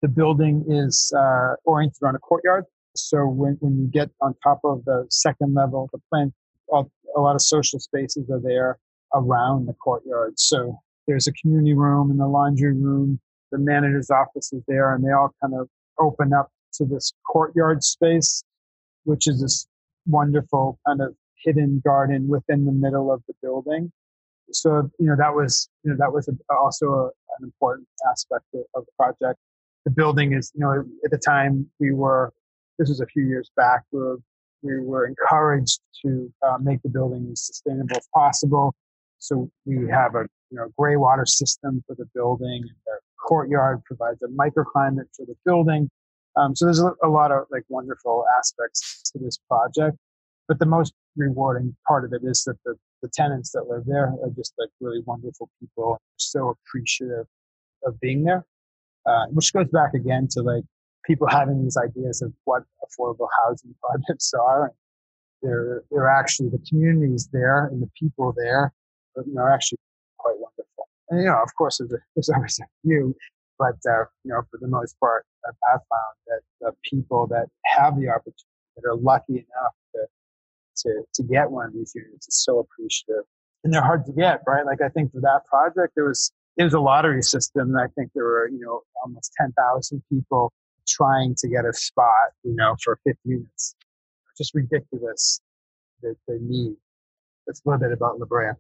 The 0.02 0.08
building 0.08 0.64
is 0.68 1.12
uh, 1.18 1.56
oriented 1.66 2.02
around 2.02 2.16
a 2.16 2.20
courtyard, 2.20 2.66
so 2.96 3.28
when, 3.28 3.58
when 3.60 3.78
you 3.78 3.88
get 3.88 4.10
on 4.22 4.36
top 4.44 4.62
of 4.64 4.86
the 4.86 5.06
second 5.10 5.54
level 5.54 5.90
the 5.92 6.00
plant, 6.10 6.34
a 6.72 7.20
lot 7.20 7.36
of 7.36 7.42
social 7.42 7.80
spaces 7.80 8.30
are 8.30 8.40
there 8.40 8.78
around 9.14 9.66
the 9.68 9.74
courtyard. 9.74 10.40
So 10.40 10.80
there's 11.08 11.28
a 11.28 11.34
community 11.34 11.74
room 11.74 12.12
and 12.12 12.20
the 12.20 12.28
laundry 12.28 12.74
room. 12.74 13.20
The 13.52 13.58
manager's 13.58 14.12
office 14.12 14.54
is 14.54 14.62
there, 14.68 14.94
and 14.94 15.04
they 15.04 15.12
all 15.12 15.34
kind 15.42 15.56
of 15.56 15.68
open 16.00 16.34
up 16.34 16.52
to 16.74 16.86
this 16.86 17.12
courtyard 17.28 17.84
space, 17.84 18.44
which 19.06 19.28
is 19.28 19.42
this 19.42 19.68
wonderful 20.10 20.80
kind 20.86 21.02
of 21.02 21.16
hidden 21.44 21.82
garden 21.86 22.28
within 22.28 22.66
the 22.66 22.72
middle 22.72 23.12
of 23.12 23.22
the 23.28 23.34
building. 23.42 23.92
So 24.52 24.90
you 25.00 25.08
know 25.08 25.16
that 25.18 25.34
was 25.34 25.70
you 25.84 25.92
know 25.92 25.98
that 26.00 26.12
was 26.12 26.28
a, 26.28 26.34
also 26.54 26.86
a, 26.88 27.06
an 27.06 27.44
important 27.44 27.88
aspect 28.10 28.46
of, 28.54 28.62
of 28.76 28.86
the 28.86 28.92
project. 28.98 29.40
The 29.86 29.92
building 29.92 30.34
is 30.34 30.52
you 30.56 30.62
know 30.62 30.84
at 31.06 31.12
the 31.12 31.18
time 31.18 31.68
we 31.80 31.92
were 31.92 32.34
this 32.78 32.90
was 32.90 33.02
a 33.02 33.06
few 33.06 33.24
years 33.24 33.52
back. 33.56 33.84
We 33.92 34.00
were, 34.00 34.18
we 34.64 34.80
were 34.80 35.06
encouraged 35.06 35.82
to 36.04 36.32
uh, 36.46 36.58
make 36.60 36.82
the 36.82 36.90
building 36.90 37.30
as 37.32 37.46
sustainable 37.46 37.98
as 37.98 38.08
possible. 38.14 38.74
So 39.20 39.50
we 39.66 39.88
have 39.90 40.16
a 40.16 40.26
you 40.50 40.58
know 40.58 40.70
gray 40.78 40.96
water 40.96 41.26
system 41.26 41.84
for 41.86 41.96
the 41.96 42.06
building. 42.16 42.62
and 42.64 42.76
The 42.88 43.00
courtyard 43.28 43.84
provides 43.84 44.22
a 44.24 44.28
microclimate 44.28 45.10
for 45.16 45.26
the 45.26 45.36
building. 45.46 45.90
Um, 46.36 46.56
so 46.56 46.66
there's 46.66 46.80
a, 46.80 47.08
lot 47.08 47.32
of 47.32 47.46
like 47.52 47.64
wonderful 47.70 48.26
aspects 48.38 49.12
to 49.12 49.20
this 49.20 49.38
project. 49.48 49.98
But 50.48 50.60
the 50.60 50.66
most 50.66 50.94
rewarding 51.16 51.76
part 51.88 52.06
of 52.06 52.14
it 52.14 52.22
is 52.24 52.44
that 52.46 52.58
the, 52.66 52.76
the 53.02 53.10
tenants 53.10 53.52
that 53.52 53.68
live 53.68 53.84
there 53.86 54.08
are 54.08 54.30
just 54.36 54.54
like 54.58 54.70
really 54.80 55.02
wonderful 55.06 55.50
people, 55.60 56.00
so 56.18 56.50
appreciative 56.50 57.26
of 57.86 58.00
being 58.00 58.24
there. 58.24 58.46
Uh, 59.06 59.26
which 59.32 59.54
goes 59.54 59.68
back 59.70 59.94
again 59.94 60.28
to 60.30 60.42
like 60.42 60.64
people 61.06 61.28
having 61.28 61.64
these 61.64 61.78
ideas 61.78 62.22
of 62.22 62.32
what 62.44 62.64
affordable 62.84 63.28
housing 63.44 63.74
projects 63.82 64.34
are. 64.34 64.72
They're, 65.42 65.84
they're 65.90 66.10
actually, 66.10 66.50
the 66.50 66.64
communities 66.68 67.30
there 67.32 67.66
and 67.66 67.82
the 67.82 67.90
people 67.98 68.34
there 68.36 68.74
you 69.16 69.34
know, 69.34 69.42
are 69.42 69.52
actually 69.52 69.80
quite 70.18 70.36
wonderful. 70.38 70.90
And, 71.10 71.22
you 71.22 71.28
know, 71.28 71.42
of 71.42 71.56
course, 71.56 71.78
there's, 71.78 71.94
a, 71.94 71.98
there's 72.16 72.30
always 72.30 72.60
a 72.60 72.66
few, 72.84 73.16
but, 73.60 73.76
uh, 73.88 74.06
you 74.24 74.32
know, 74.32 74.42
for 74.50 74.58
the 74.60 74.68
most 74.68 74.98
part, 75.00 75.26
I've 75.46 75.54
found 75.72 76.16
that 76.28 76.42
the 76.62 76.72
people 76.90 77.28
that 77.28 77.48
have 77.66 78.00
the 78.00 78.10
opportunity, 78.10 78.46
that 78.78 78.90
are 78.90 78.96
lucky 78.96 79.34
enough 79.34 79.76
to, 79.94 80.06
to, 80.78 81.04
to 81.14 81.24
get 81.24 81.52
one 81.52 81.68
of 81.68 81.74
these 81.74 81.92
units 81.94 82.28
is 82.28 82.44
so 82.44 82.60
appreciative 82.60 83.26
and 83.64 83.74
they're 83.74 83.84
hard 83.84 84.06
to 84.06 84.14
get, 84.14 84.42
right? 84.48 84.66
Like 84.66 84.82
I 84.82 84.90
think 84.90 85.12
for 85.12 85.22
that 85.22 85.42
project, 85.50 85.94
there 85.96 86.06
was 86.06 86.32
it 86.58 86.64
was 86.64 86.74
a 86.74 86.80
lottery 86.80 87.22
system, 87.22 87.70
and 87.70 87.80
I 87.80 87.88
think 87.96 88.12
there 88.14 88.24
were 88.24 88.50
you 88.50 88.60
know 88.60 88.82
almost 89.04 89.34
ten 89.40 89.52
thousand 89.54 90.04
people 90.12 90.52
trying 90.88 91.36
to 91.38 91.48
get 91.48 91.66
a 91.66 91.74
spot, 91.74 92.32
you 92.44 92.56
know, 92.56 92.76
for 92.84 93.00
50 93.06 93.20
units. 93.24 93.76
Just 94.38 94.56
ridiculous 94.56 95.40
that 96.02 96.16
the 96.28 96.40
need. 96.42 96.76
That's 97.46 97.62
a 97.66 97.70
little 97.70 97.80
bit 97.80 97.92
about 97.92 98.20
La 98.20 98.26
Brea. 98.26 98.52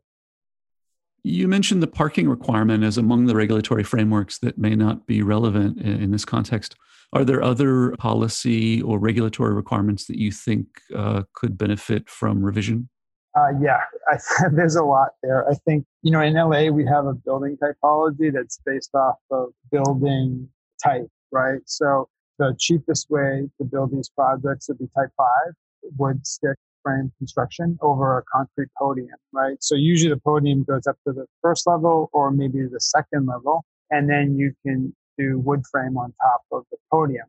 You 1.23 1.47
mentioned 1.47 1.83
the 1.83 1.87
parking 1.87 2.29
requirement 2.29 2.83
as 2.83 2.97
among 2.97 3.25
the 3.25 3.35
regulatory 3.35 3.83
frameworks 3.83 4.39
that 4.39 4.57
may 4.57 4.75
not 4.75 5.05
be 5.05 5.21
relevant 5.21 5.79
in, 5.81 6.11
this 6.11 6.25
context. 6.25 6.75
Are 7.11 7.25
there 7.25 7.43
other 7.43 7.95
policy 7.97 8.81
or 8.81 8.99
regulatory 8.99 9.53
requirements 9.53 10.05
that 10.05 10.17
you 10.17 10.31
think 10.31 10.67
uh, 10.95 11.23
could 11.33 11.57
benefit 11.57 12.09
from 12.09 12.43
revision? 12.43 12.89
Uh, 13.35 13.51
yeah, 13.61 13.81
there's 14.51 14.75
a 14.75 14.83
lot 14.83 15.09
there. 15.23 15.49
I 15.49 15.55
think, 15.65 15.85
you 16.03 16.11
know, 16.11 16.21
in 16.21 16.33
LA, 16.33 16.69
we 16.69 16.85
have 16.85 17.05
a 17.05 17.13
building 17.13 17.57
typology 17.57 18.31
that's 18.33 18.59
based 18.65 18.93
off 18.95 19.17
of 19.31 19.49
building 19.71 20.47
type, 20.83 21.07
right? 21.31 21.61
So 21.65 22.09
the 22.37 22.55
cheapest 22.57 23.09
way 23.09 23.49
to 23.59 23.65
build 23.65 23.91
these 23.91 24.09
projects 24.09 24.69
would 24.69 24.79
be 24.79 24.87
type 24.95 25.09
five, 25.17 25.53
wood 25.97 26.25
stick 26.25 26.57
frame 26.83 27.11
construction 27.17 27.77
over 27.81 28.17
a 28.17 28.23
concrete 28.31 28.69
podium, 28.77 29.17
right? 29.31 29.57
So 29.61 29.75
usually 29.75 30.13
the 30.13 30.19
podium 30.19 30.63
goes 30.63 30.87
up 30.87 30.97
to 31.07 31.13
the 31.13 31.25
first 31.41 31.67
level 31.67 32.09
or 32.13 32.31
maybe 32.31 32.61
the 32.65 32.79
second 32.79 33.27
level, 33.27 33.65
and 33.91 34.09
then 34.09 34.35
you 34.37 34.53
can 34.65 34.95
do 35.17 35.39
wood 35.39 35.63
frame 35.71 35.97
on 35.97 36.13
top 36.21 36.41
of 36.51 36.63
the 36.71 36.77
podium. 36.91 37.27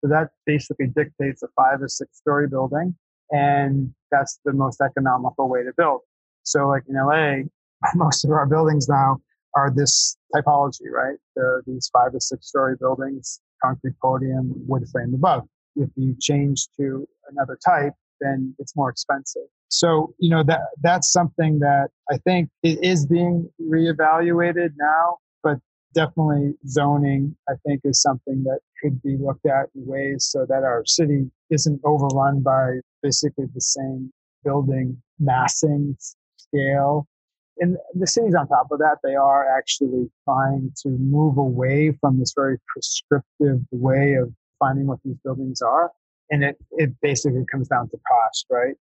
So 0.00 0.08
that 0.08 0.30
basically 0.46 0.86
dictates 0.88 1.42
a 1.42 1.48
five 1.56 1.82
or 1.82 1.88
six 1.88 2.16
story 2.18 2.48
building, 2.48 2.94
and 3.30 3.92
that's 4.10 4.40
the 4.44 4.52
most 4.52 4.80
economical 4.80 5.48
way 5.48 5.62
to 5.62 5.72
build. 5.76 6.00
So 6.42 6.68
like 6.68 6.82
in 6.88 6.96
LA, 6.96 7.48
most 7.94 8.24
of 8.24 8.30
our 8.30 8.46
buildings 8.46 8.88
now 8.88 9.18
are 9.54 9.70
this 9.74 10.16
typology, 10.34 10.90
right? 10.92 11.16
There 11.36 11.46
are 11.46 11.62
these 11.66 11.90
five 11.92 12.14
or 12.14 12.20
six 12.20 12.48
story 12.48 12.76
buildings, 12.78 13.40
concrete 13.62 13.94
podium, 14.02 14.52
wood 14.66 14.84
frame 14.90 15.14
above. 15.14 15.46
If 15.76 15.90
you 15.96 16.16
change 16.20 16.66
to 16.78 17.06
another 17.30 17.58
type, 17.64 17.92
then 18.20 18.54
it's 18.58 18.76
more 18.76 18.90
expensive. 18.90 19.42
So, 19.68 20.14
you 20.18 20.30
know, 20.30 20.42
that 20.44 20.60
that's 20.82 21.12
something 21.12 21.60
that 21.60 21.88
I 22.10 22.18
think 22.18 22.50
it 22.62 22.82
is 22.82 23.06
being 23.06 23.48
reevaluated 23.62 24.70
now, 24.76 25.18
but 25.42 25.58
definitely 25.94 26.54
zoning, 26.66 27.36
I 27.48 27.52
think, 27.64 27.82
is 27.84 28.02
something 28.02 28.42
that 28.44 28.60
could 28.82 29.00
be 29.02 29.16
looked 29.16 29.46
at 29.46 29.66
in 29.74 29.86
ways 29.86 30.28
so 30.30 30.44
that 30.48 30.64
our 30.64 30.84
city 30.86 31.30
isn't 31.50 31.80
overrun 31.84 32.42
by 32.42 32.80
basically 33.02 33.46
the 33.54 33.60
same 33.60 34.12
building 34.44 35.00
massing 35.18 35.96
scale. 36.36 37.06
And 37.58 37.76
the 37.94 38.06
cities 38.06 38.34
on 38.34 38.48
top 38.48 38.68
of 38.72 38.78
that, 38.78 38.98
they 39.04 39.14
are 39.14 39.46
actually 39.56 40.10
trying 40.24 40.72
to 40.82 40.88
move 40.88 41.36
away 41.36 41.92
from 42.00 42.18
this 42.18 42.32
very 42.34 42.58
prescriptive 42.66 43.60
way 43.70 44.14
of 44.14 44.32
finding 44.58 44.86
what 44.86 44.98
these 45.04 45.16
buildings 45.22 45.60
are 45.60 45.90
and 46.30 46.44
it, 46.44 46.56
it 46.72 46.90
basically 47.02 47.44
comes 47.50 47.68
down 47.68 47.88
to 47.90 47.98
cost, 48.08 48.46
right? 48.50 48.74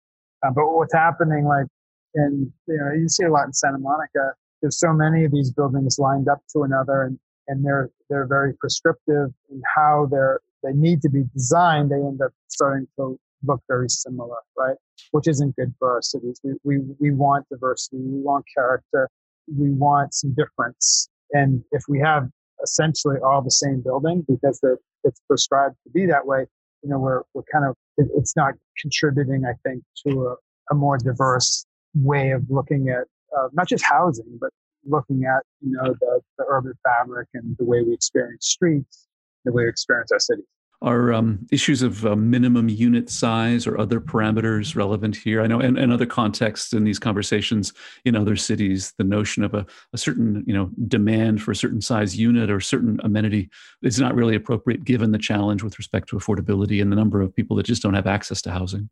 Uh, 0.45 0.51
but 0.51 0.71
what's 0.73 0.93
happening, 0.93 1.45
like, 1.45 1.67
and 2.15 2.51
you 2.67 2.77
know, 2.77 2.91
you 2.93 3.07
see 3.09 3.23
a 3.23 3.31
lot 3.31 3.45
in 3.45 3.53
Santa 3.53 3.77
Monica. 3.77 4.33
There's 4.61 4.79
so 4.79 4.93
many 4.93 5.25
of 5.25 5.31
these 5.31 5.51
buildings 5.51 5.97
lined 5.99 6.27
up 6.27 6.39
to 6.53 6.63
another, 6.63 7.03
and 7.03 7.19
and 7.47 7.65
they're 7.65 7.89
they're 8.09 8.27
very 8.27 8.53
prescriptive 8.53 9.31
in 9.49 9.61
how 9.75 10.07
they're 10.09 10.39
they 10.63 10.73
need 10.73 11.01
to 11.01 11.09
be 11.09 11.23
designed. 11.33 11.91
They 11.91 11.95
end 11.95 12.21
up 12.21 12.31
starting 12.47 12.87
to 12.97 13.19
look 13.45 13.61
very 13.67 13.89
similar, 13.89 14.37
right? 14.57 14.75
Which 15.11 15.27
isn't 15.27 15.55
good 15.55 15.73
for 15.79 15.93
our 15.93 16.01
cities. 16.01 16.39
We 16.43 16.53
we 16.63 16.79
we 16.99 17.11
want 17.11 17.47
diversity. 17.49 17.97
We 17.97 18.21
want 18.21 18.45
character. 18.53 19.09
We 19.47 19.71
want 19.71 20.13
some 20.13 20.33
difference. 20.33 21.09
And 21.31 21.63
if 21.71 21.83
we 21.87 21.99
have 21.99 22.29
essentially 22.63 23.17
all 23.23 23.41
the 23.41 23.51
same 23.51 23.81
building 23.81 24.25
because 24.27 24.59
it's 25.03 25.21
prescribed 25.27 25.75
to 25.83 25.89
be 25.91 26.05
that 26.07 26.25
way, 26.25 26.45
you 26.83 26.89
know, 26.89 26.99
we're, 26.99 27.21
we're 27.33 27.43
kind 27.51 27.65
of, 27.65 27.75
it's 27.97 28.35
not 28.35 28.53
contributing, 28.79 29.43
I 29.45 29.53
think, 29.67 29.83
to 30.07 30.27
a, 30.27 30.35
a 30.71 30.75
more 30.75 30.97
diverse 30.97 31.65
way 31.95 32.31
of 32.31 32.43
looking 32.49 32.89
at 32.89 33.05
uh, 33.37 33.49
not 33.53 33.67
just 33.67 33.83
housing, 33.83 34.37
but 34.39 34.49
looking 34.85 35.23
at, 35.25 35.43
you 35.61 35.71
know, 35.71 35.93
the, 35.99 36.21
the 36.37 36.45
urban 36.47 36.73
fabric 36.83 37.27
and 37.33 37.55
the 37.57 37.65
way 37.65 37.81
we 37.81 37.93
experience 37.93 38.47
streets, 38.47 39.07
the 39.45 39.51
way 39.51 39.63
we 39.63 39.69
experience 39.69 40.11
our 40.11 40.19
cities. 40.19 40.45
Are 40.81 41.11
um, 41.11 41.45
issues 41.51 41.81
of 41.81 42.05
uh, 42.05 42.15
minimum 42.15 42.69
unit 42.69 43.09
size 43.09 43.67
or 43.67 43.77
other 43.77 43.99
parameters 43.99 44.77
relevant 44.77 45.13
here? 45.13 45.41
I 45.41 45.47
know 45.47 45.59
in, 45.59 45.77
in, 45.77 45.91
other 45.91 46.05
contexts 46.05 46.71
in 46.71 46.85
these 46.85 46.99
conversations 46.99 47.73
in 48.05 48.15
other 48.15 48.37
cities, 48.37 48.93
the 48.97 49.03
notion 49.03 49.43
of 49.43 49.53
a, 49.53 49.65
a, 49.91 49.97
certain 49.97 50.41
you 50.47 50.53
know 50.53 50.69
demand 50.87 51.41
for 51.41 51.51
a 51.51 51.55
certain 51.55 51.81
size 51.81 52.15
unit 52.15 52.49
or 52.49 52.61
certain 52.61 52.97
amenity 53.03 53.49
is 53.83 53.99
not 53.99 54.15
really 54.15 54.35
appropriate 54.35 54.85
given 54.85 55.11
the 55.11 55.17
challenge 55.17 55.63
with 55.63 55.77
respect 55.77 56.07
to 56.09 56.15
affordability 56.15 56.81
and 56.81 56.93
the 56.93 56.95
number 56.95 57.21
of 57.21 57.35
people 57.35 57.57
that 57.57 57.65
just 57.65 57.81
don't 57.81 57.93
have 57.93 58.07
access 58.07 58.41
to 58.43 58.49
housing. 58.49 58.89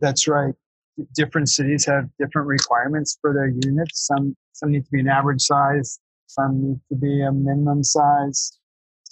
That's 0.00 0.26
right. 0.26 0.54
Different 1.14 1.48
cities 1.48 1.84
have 1.84 2.08
different 2.18 2.48
requirements 2.48 3.18
for 3.20 3.32
their 3.32 3.48
units. 3.48 4.04
Some 4.04 4.36
some 4.52 4.72
need 4.72 4.84
to 4.84 4.90
be 4.90 4.98
an 4.98 5.08
average 5.08 5.42
size. 5.42 6.00
Some 6.26 6.60
need 6.60 6.80
to 6.88 6.96
be 6.96 7.22
a 7.22 7.30
minimum 7.30 7.84
size 7.84 8.58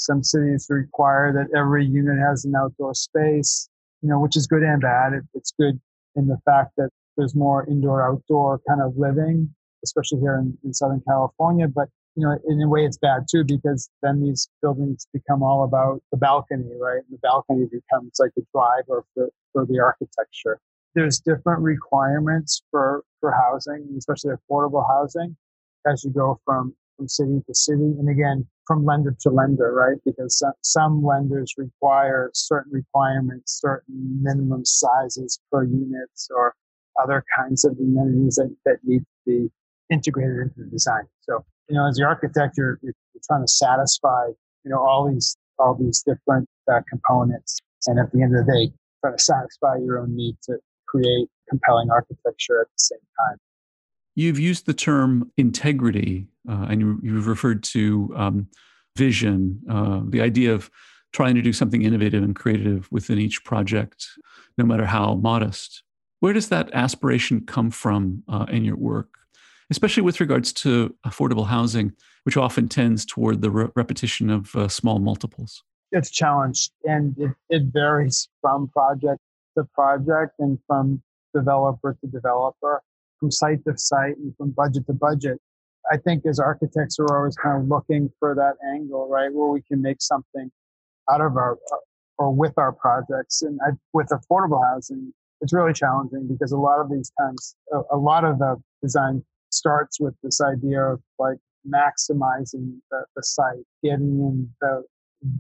some 0.05 0.23
cities 0.23 0.67
require 0.69 1.33
that 1.33 1.57
every 1.57 1.87
unit 1.87 2.19
has 2.19 2.45
an 2.45 2.55
outdoor 2.57 2.95
space, 2.95 3.69
you 4.03 4.09
know, 4.09 4.19
which 4.21 4.37
is 4.37 4.47
good 4.47 4.63
and 4.63 4.81
bad. 4.81 5.13
It, 5.13 5.25
it's 5.35 5.53
good 5.59 5.81
in 6.17 6.27
the 6.27 6.39
fact 6.45 6.73
that 6.77 6.91
there's 7.17 7.35
more 7.35 7.67
indoor 7.69 8.07
outdoor 8.07 8.61
kind 8.69 8.81
of 8.81 8.97
living, 8.97 9.55
especially 9.85 10.21
here 10.21 10.37
in, 10.37 10.57
in 10.65 10.73
Southern 10.75 11.03
California. 11.07 11.69
But 11.69 11.89
you 12.17 12.27
know, 12.27 12.39
in 12.47 12.61
a 12.61 12.69
way, 12.69 12.85
it's 12.85 12.99
bad 12.99 13.27
too 13.31 13.45
because 13.45 13.89
then 14.03 14.21
these 14.23 14.49
buildings 14.61 15.07
become 15.13 15.43
all 15.43 15.65
about 15.65 16.03
the 16.11 16.19
balcony, 16.19 16.71
right? 16.79 16.99
And 16.99 17.07
the 17.11 17.19
balcony 17.23 17.65
becomes 17.65 18.13
like 18.19 18.33
the 18.37 18.45
driver 18.55 19.05
for, 19.15 19.31
for 19.53 19.67
the 19.67 19.81
architecture. 19.81 20.59
There's 20.95 21.21
different 21.21 21.63
requirements 21.63 22.63
for 22.71 23.03
for 23.21 23.33
housing, 23.33 23.89
especially 23.97 24.35
affordable 24.35 24.87
housing, 24.87 25.37
as 25.87 26.05
you 26.05 26.11
go 26.11 26.39
from 26.45 26.75
from 27.03 27.09
city 27.09 27.43
to 27.47 27.55
city. 27.55 27.95
And 27.99 28.09
again, 28.09 28.47
from 28.67 28.85
lender 28.85 29.17
to 29.21 29.31
lender, 29.31 29.73
right? 29.73 29.99
Because 30.05 30.43
some, 30.63 31.05
lenders 31.05 31.55
require 31.59 32.31
certain 32.33 32.73
requirements, 32.73 33.61
certain 33.61 34.23
minimum 34.23 34.65
sizes 34.65 35.41
per 35.51 35.65
units, 35.65 36.29
or 36.35 36.55
other 37.03 37.25
kinds 37.37 37.65
of 37.65 37.77
amenities 37.79 38.37
that, 38.37 38.55
that 38.65 38.77
need 38.85 39.01
to 39.01 39.07
be 39.27 39.51
integrated 39.91 40.39
into 40.43 40.55
the 40.59 40.71
design. 40.71 41.03
So, 41.23 41.45
you 41.69 41.77
know, 41.77 41.89
as 41.89 41.97
the 41.97 42.05
architect, 42.05 42.57
you're, 42.57 42.79
you're 42.83 42.95
trying 43.27 43.43
to 43.43 43.49
satisfy, 43.51 44.29
you 44.65 44.71
know, 44.71 44.79
all 44.79 45.11
these 45.11 45.37
all 45.59 45.75
these 45.75 46.03
different 46.07 46.49
uh, 46.73 46.81
components, 46.89 47.59
and 47.87 47.99
at 47.99 48.11
the 48.13 48.23
end 48.23 48.37
of 48.37 48.47
the 48.47 48.53
day, 48.53 48.73
try 49.01 49.13
to 49.13 49.23
satisfy 49.23 49.77
your 49.77 49.99
own 49.99 50.17
need 50.17 50.37
to 50.43 50.57
create 50.87 51.29
compelling 51.49 51.91
architecture 51.91 52.63
at 52.63 52.67
the 52.67 52.79
same 52.79 52.99
time. 52.99 53.37
You've 54.15 54.39
used 54.39 54.67
the 54.67 54.75
term 54.75 55.31
integrity, 55.37 56.29
uh, 56.49 56.67
and 56.69 57.01
you, 57.03 57.17
have 57.17 57.27
referred 57.27 57.63
to 57.65 58.13
um, 58.17 58.49
vision, 58.97 59.61
uh, 59.71 60.03
the 60.07 60.21
idea 60.21 60.53
of 60.53 60.71
trying 61.13 61.35
to 61.35 61.43
do 61.43 61.53
something 61.53 61.83
innovative 61.83 62.23
and 62.23 62.37
creative 62.37 62.91
within 62.91 63.19
each 63.19 63.45
project, 63.45 64.07
no 64.59 64.65
matter 64.65 64.87
how 64.87 65.15
modest. 65.15 65.83
Where 66.21 66.33
does 66.33 66.49
that 66.51 66.71
aspiration 66.73 67.45
come 67.47 67.71
from 67.71 68.23
uh, 68.29 68.47
in 68.49 68.65
your 68.65 68.77
work, 68.77 69.09
especially 69.71 70.03
with 70.03 70.21
regards 70.21 70.53
to 70.55 70.95
affordable 71.07 71.47
housing, 71.47 71.93
which 72.25 72.37
often 72.37 72.69
tends 72.69 73.05
toward 73.05 73.43
the 73.43 73.51
re- 73.51 73.69
repetition 73.75 74.31
of 74.31 74.55
uh, 74.55 74.69
small 74.69 74.99
multiples? 74.99 75.63
It's 75.91 76.11
challenged, 76.11 76.73
and 76.85 77.19
it, 77.19 77.33
it 77.51 77.63
varies 77.73 78.29
from 78.41 78.69
project 78.69 79.21
to 79.57 79.65
project 79.75 80.35
and 80.39 80.59
from 80.67 81.03
developer 81.35 81.97
to 82.01 82.07
developer 82.07 82.83
from 83.23 83.31
site 83.31 83.65
to 83.65 83.79
site 83.79 84.17
and 84.17 84.37
from 84.37 84.51
budget 84.51 84.85
to 84.89 84.93
budget. 84.93 85.39
I 85.93 85.97
think 85.97 86.27
as 86.27 86.41
architects, 86.41 86.99
we're 86.99 87.17
always 87.17 87.37
kind 87.37 87.63
of 87.63 87.69
looking 87.69 88.11
for 88.19 88.35
that 88.35 88.55
angle, 88.75 89.09
right, 89.09 89.33
where 89.33 89.47
we 89.47 89.63
can 89.63 89.81
make 89.81 90.03
something 90.03 90.51
out 91.09 91.21
of 91.21 91.37
our 91.37 91.57
or 92.19 92.35
with 92.35 92.53
our 92.57 92.73
projects. 92.73 93.43
And 93.43 93.61
I, 93.65 93.71
with 93.93 94.09
affordable 94.09 94.61
housing, 94.65 95.13
it's 95.41 95.53
really 95.53 95.73
challenging 95.73 96.27
because 96.27 96.51
a 96.51 96.57
lot 96.57 96.81
of 96.81 96.91
these 96.91 97.13
times, 97.21 97.55
a, 97.73 97.97
a 97.97 97.97
lot 97.97 98.25
of 98.25 98.41
the 98.41 98.61
design 98.83 99.25
starts 99.51 100.01
with 100.01 100.15
this 100.25 100.41
idea 100.41 100.83
of 100.83 101.01
like 101.21 101.39
maximizing 101.65 102.77
the, 102.91 103.05
the 103.15 103.23
site, 103.23 103.65
getting 103.85 104.19
in 104.19 104.51
the 104.61 104.83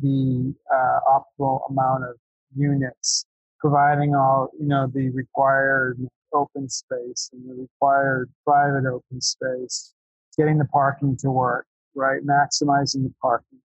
the 0.00 0.54
uh, 0.72 1.00
optimal 1.10 1.68
amount 1.68 2.04
of 2.04 2.14
units, 2.54 3.26
providing 3.58 4.14
all 4.14 4.50
you 4.56 4.68
know 4.68 4.86
the 4.94 5.10
required 5.10 5.98
open 6.32 6.68
space 6.68 7.30
and 7.32 7.48
the 7.48 7.54
required 7.54 8.30
private 8.46 8.86
open 8.86 9.20
space, 9.20 9.94
getting 10.36 10.58
the 10.58 10.64
parking 10.66 11.16
to 11.18 11.30
work, 11.30 11.66
right? 11.94 12.20
Maximizing 12.24 13.02
the 13.04 13.12
parking. 13.20 13.58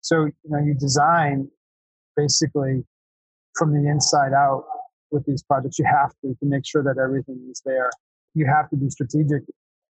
So, 0.00 0.24
you 0.24 0.34
know, 0.44 0.58
you 0.58 0.74
design 0.74 1.48
basically 2.16 2.84
from 3.56 3.72
the 3.72 3.88
inside 3.88 4.32
out 4.32 4.64
with 5.10 5.24
these 5.26 5.42
projects. 5.42 5.78
You 5.78 5.84
have 5.84 6.10
to 6.22 6.34
to 6.34 6.46
make 6.46 6.66
sure 6.66 6.82
that 6.82 6.98
everything 6.98 7.38
is 7.50 7.62
there. 7.64 7.90
You 8.34 8.46
have 8.46 8.68
to 8.70 8.76
be 8.76 8.88
strategic 8.90 9.42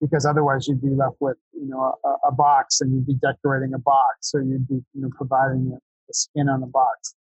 because 0.01 0.25
otherwise 0.25 0.67
you'd 0.67 0.81
be 0.81 0.91
left 0.91 1.17
with 1.21 1.37
you 1.53 1.69
know 1.69 1.95
a, 2.05 2.29
a 2.29 2.33
box 2.33 2.81
and 2.81 2.93
you'd 2.93 3.07
be 3.07 3.15
decorating 3.15 3.75
a 3.75 3.79
box, 3.79 4.31
so 4.31 4.39
you'd 4.39 4.67
be 4.67 4.83
you 4.95 5.03
know 5.03 5.11
providing 5.17 5.71
the 5.71 5.79
skin 6.13 6.49
on 6.49 6.61
the 6.61 6.67
box. 6.67 7.15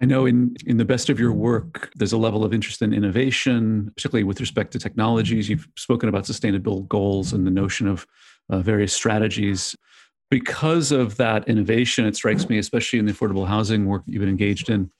I 0.00 0.04
know 0.04 0.26
in, 0.26 0.54
in 0.66 0.76
the 0.76 0.84
best 0.84 1.08
of 1.08 1.18
your 1.18 1.32
work, 1.32 1.90
there's 1.94 2.12
a 2.12 2.18
level 2.18 2.44
of 2.44 2.52
interest 2.52 2.82
in 2.82 2.92
innovation, 2.92 3.90
particularly 3.96 4.24
with 4.24 4.40
respect 4.40 4.72
to 4.72 4.78
technologies. 4.78 5.48
You've 5.48 5.66
spoken 5.76 6.08
about 6.08 6.26
sustainable 6.26 6.82
goals 6.82 7.32
and 7.32 7.46
the 7.46 7.50
notion 7.50 7.88
of 7.88 8.06
uh, 8.50 8.60
various 8.60 8.92
strategies. 8.92 9.74
Because 10.30 10.92
of 10.92 11.16
that 11.16 11.48
innovation, 11.48 12.04
it 12.04 12.16
strikes 12.16 12.48
me, 12.48 12.58
especially 12.58 12.98
in 12.98 13.06
the 13.06 13.12
affordable 13.12 13.46
housing 13.46 13.86
work 13.86 14.04
that 14.04 14.12
you've 14.12 14.20
been 14.20 14.28
engaged 14.28 14.68
in, 14.68 14.90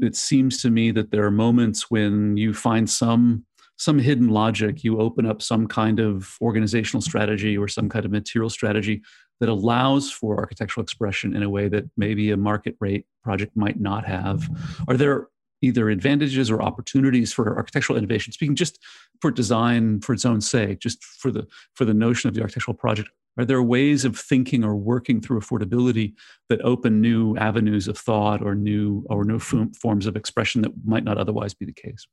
it 0.00 0.16
seems 0.16 0.60
to 0.62 0.70
me 0.70 0.90
that 0.90 1.10
there 1.10 1.24
are 1.24 1.30
moments 1.30 1.90
when 1.90 2.36
you 2.36 2.52
find 2.52 2.90
some 2.90 3.46
some 3.76 3.98
hidden 3.98 4.28
logic 4.28 4.84
you 4.84 5.00
open 5.00 5.26
up 5.26 5.42
some 5.42 5.66
kind 5.66 6.00
of 6.00 6.36
organizational 6.40 7.00
strategy 7.00 7.56
or 7.56 7.68
some 7.68 7.88
kind 7.88 8.04
of 8.04 8.10
material 8.10 8.50
strategy 8.50 9.02
that 9.40 9.48
allows 9.48 10.10
for 10.10 10.38
architectural 10.38 10.82
expression 10.82 11.34
in 11.34 11.42
a 11.42 11.50
way 11.50 11.68
that 11.68 11.84
maybe 11.96 12.30
a 12.30 12.36
market 12.36 12.76
rate 12.80 13.06
project 13.22 13.56
might 13.56 13.80
not 13.80 14.04
have 14.04 14.48
are 14.88 14.96
there 14.96 15.28
either 15.62 15.88
advantages 15.88 16.50
or 16.50 16.62
opportunities 16.62 17.32
for 17.32 17.56
architectural 17.56 17.98
innovation 17.98 18.32
speaking 18.32 18.54
just 18.54 18.78
for 19.20 19.30
design 19.30 20.00
for 20.00 20.12
its 20.12 20.24
own 20.24 20.40
sake 20.40 20.78
just 20.78 21.02
for 21.02 21.30
the 21.30 21.46
for 21.74 21.84
the 21.84 21.94
notion 21.94 22.28
of 22.28 22.34
the 22.34 22.40
architectural 22.40 22.76
project 22.76 23.08
are 23.36 23.44
there 23.44 23.62
ways 23.62 24.04
of 24.04 24.18
thinking 24.18 24.64
or 24.64 24.76
working 24.76 25.20
through 25.20 25.40
affordability 25.40 26.14
that 26.48 26.60
open 26.62 27.00
new 27.00 27.36
avenues 27.36 27.88
of 27.88 27.98
thought 27.98 28.42
or 28.42 28.54
new 28.54 29.04
or 29.10 29.24
new 29.24 29.38
forms 29.38 30.06
of 30.06 30.16
expression 30.16 30.62
that 30.62 30.72
might 30.84 31.04
not 31.04 31.18
otherwise 31.18 31.52
be 31.54 31.66
the 31.66 31.72
case? 31.72 32.06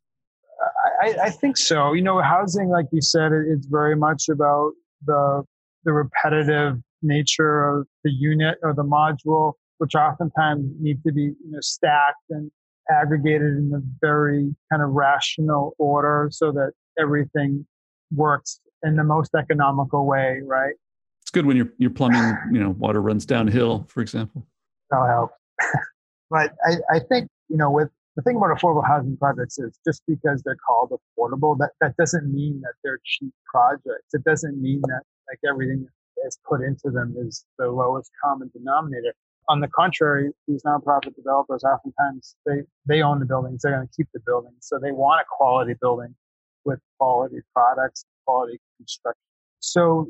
I, 1.02 1.16
I 1.24 1.30
think 1.30 1.58
so. 1.58 1.94
You 1.94 2.02
know, 2.02 2.22
housing, 2.22 2.70
like 2.70 2.86
you 2.92 3.02
said, 3.02 3.32
it's 3.32 3.66
very 3.66 3.96
much 3.96 4.30
about 4.30 4.72
the 5.06 5.44
the 5.84 5.94
repetitive 5.94 6.78
nature 7.02 7.68
of 7.68 7.88
the 8.04 8.12
unit 8.12 8.60
or 8.62 8.74
the 8.74 8.84
module, 8.84 9.54
which 9.80 9.96
oftentimes 9.96 10.66
need 10.80 11.02
to 11.04 11.12
be 11.12 11.22
you 11.24 11.52
know 11.52 11.60
stacked 11.62 12.24
and 12.30 12.52
aggregated 12.90 13.58
in 13.58 13.72
a 13.76 13.82
very 14.00 14.56
kind 14.72 14.84
of 14.84 14.90
rational 14.92 15.74
order 15.80 16.30
so 16.32 16.52
that 16.52 16.72
everything 17.00 17.66
works 18.14 18.60
in 18.84 18.96
the 18.96 19.04
most 19.04 19.34
economical 19.36 20.06
way, 20.06 20.42
right? 20.44 20.74
It's 21.22 21.32
good 21.32 21.46
when 21.46 21.58
your 21.58 21.72
your 21.78 21.92
plumbing, 21.92 22.38
you 22.52 22.60
know, 22.60 22.72
water 22.72 23.02
runs 23.02 23.26
downhill, 23.26 23.86
for 23.88 24.02
example. 24.02 24.46
That'll 24.90 25.08
help. 25.08 25.32
but 26.30 26.52
I, 26.66 26.76
I 26.94 27.00
think, 27.00 27.30
you 27.48 27.58
know, 27.58 27.72
with 27.72 27.90
the 28.16 28.22
thing 28.24 28.36
about 28.36 28.58
affordable 28.58 28.86
housing 28.86 29.16
projects 29.18 29.58
is 29.58 29.78
just 29.86 30.04
because 30.08 30.42
they're 30.44 30.58
called 30.68 30.92
affordable, 30.92 31.58
that, 31.60 31.72
that 31.80 31.96
doesn't 31.98 32.32
mean 32.32 32.62
that 32.62 32.74
they're 32.84 33.00
cheap 33.04 33.34
projects. 33.46 34.14
It 34.14 34.24
doesn't 34.24 34.62
mean 34.62 34.82
that 34.82 35.04
like 35.30 35.40
everything 35.50 35.88
that's 36.22 36.38
put 36.48 36.62
into 36.62 36.92
them 36.92 37.16
is 37.18 37.46
the 37.58 37.68
lowest 37.68 38.12
common 38.24 38.52
denominator. 38.54 39.14
On 39.50 39.60
the 39.60 39.70
contrary, 39.70 40.32
these 40.48 40.62
nonprofit 40.64 41.16
developers 41.16 41.64
oftentimes 41.64 42.36
they, 42.46 42.62
they 42.86 43.02
own 43.02 43.20
the 43.20 43.26
buildings, 43.26 43.62
they're 43.62 43.74
going 43.74 43.88
to 43.88 43.94
keep 43.96 44.08
the 44.14 44.20
buildings. 44.26 44.58
So 44.60 44.78
they 44.78 44.92
want 44.92 45.22
a 45.22 45.26
quality 45.30 45.76
building 45.80 46.14
with 46.66 46.80
quality 47.00 47.40
products, 47.54 48.06
quality 48.26 48.60
construction. 48.78 49.22
So 49.60 50.10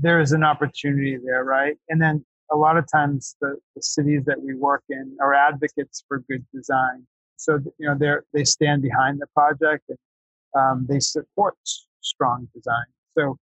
there 0.00 0.20
is 0.20 0.32
an 0.32 0.42
opportunity 0.42 1.18
there, 1.24 1.44
right? 1.44 1.76
And 1.88 2.02
then 2.02 2.24
a 2.52 2.56
lot 2.56 2.76
of 2.76 2.86
times 2.90 3.36
the, 3.40 3.56
the 3.74 3.82
cities 3.82 4.24
that 4.26 4.40
we 4.40 4.54
work 4.54 4.82
in 4.88 5.16
are 5.20 5.34
advocates 5.34 6.04
for 6.06 6.20
good 6.28 6.44
design. 6.52 7.06
So, 7.36 7.58
you 7.78 7.86
know, 7.86 7.96
they 7.98 8.14
they 8.32 8.44
stand 8.44 8.82
behind 8.82 9.20
the 9.20 9.26
project 9.34 9.84
and 9.88 9.98
um, 10.56 10.86
they 10.88 11.00
support 11.00 11.54
strong 12.00 12.48
design. 12.54 12.86
So 13.16 13.38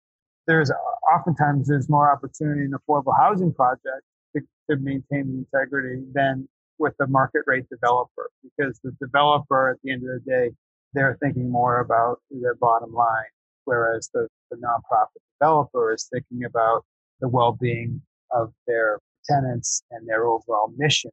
there's 0.46 0.70
oftentimes 1.12 1.68
there's 1.68 1.88
more 1.88 2.11
opportunity 2.11 2.62
in 2.62 2.72
affordable 2.72 3.16
housing 3.16 3.53
project 3.53 4.03
to, 4.35 4.42
to 4.70 4.76
maintain 4.76 5.33
the 5.33 5.38
integrity 5.38 6.03
than 6.12 6.48
with 6.79 6.94
the 6.98 7.07
market 7.07 7.42
rate 7.46 7.68
developer 7.68 8.31
because 8.42 8.81
the 8.83 8.92
developer 9.00 9.70
at 9.70 9.76
the 9.83 9.92
end 9.92 10.03
of 10.03 10.24
the 10.24 10.31
day, 10.31 10.50
they're 10.94 11.18
thinking 11.22 11.50
more 11.50 11.81
about 11.81 12.20
their 12.31 12.55
bottom 12.55 12.92
line 12.92 13.31
whereas 13.70 14.11
the, 14.12 14.26
the 14.50 14.57
nonprofit 14.57 15.20
developer 15.38 15.92
is 15.92 16.09
thinking 16.12 16.44
about 16.44 16.85
the 17.20 17.29
well-being 17.29 18.03
of 18.33 18.53
their 18.66 18.98
tenants 19.24 19.83
and 19.92 20.09
their 20.09 20.26
overall 20.26 20.72
mission, 20.76 21.11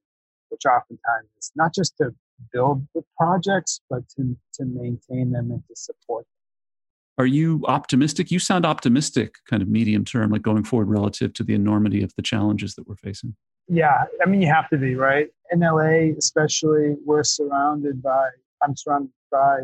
which 0.49 0.65
oftentimes 0.65 1.29
is 1.37 1.51
not 1.55 1.73
just 1.73 1.95
to 1.97 2.13
build 2.51 2.87
the 2.93 3.03
projects, 3.17 3.81
but 3.89 4.07
to, 4.09 4.35
to 4.53 4.65
maintain 4.65 5.31
them 5.31 5.51
and 5.51 5.63
to 5.67 5.75
support 5.75 6.25
them. 6.25 6.31
Are 7.19 7.25
you 7.25 7.63
optimistic? 7.67 8.29
You 8.29 8.37
sound 8.37 8.65
optimistic, 8.65 9.35
kind 9.49 9.63
of 9.63 9.67
medium 9.67 10.05
term, 10.05 10.29
like 10.29 10.43
going 10.43 10.63
forward 10.63 10.87
relative 10.87 11.33
to 11.33 11.43
the 11.43 11.55
enormity 11.55 12.03
of 12.03 12.13
the 12.15 12.21
challenges 12.21 12.75
that 12.75 12.87
we're 12.87 12.95
facing. 12.95 13.35
Yeah, 13.67 14.05
I 14.23 14.29
mean, 14.29 14.41
you 14.41 14.53
have 14.53 14.69
to 14.69 14.77
be, 14.77 14.95
right? 14.95 15.27
In 15.51 15.61
LA, 15.61 16.13
especially, 16.17 16.95
we're 17.05 17.23
surrounded 17.23 18.01
by, 18.03 18.29
I'm 18.61 18.75
surrounded 18.77 19.11
by 19.31 19.61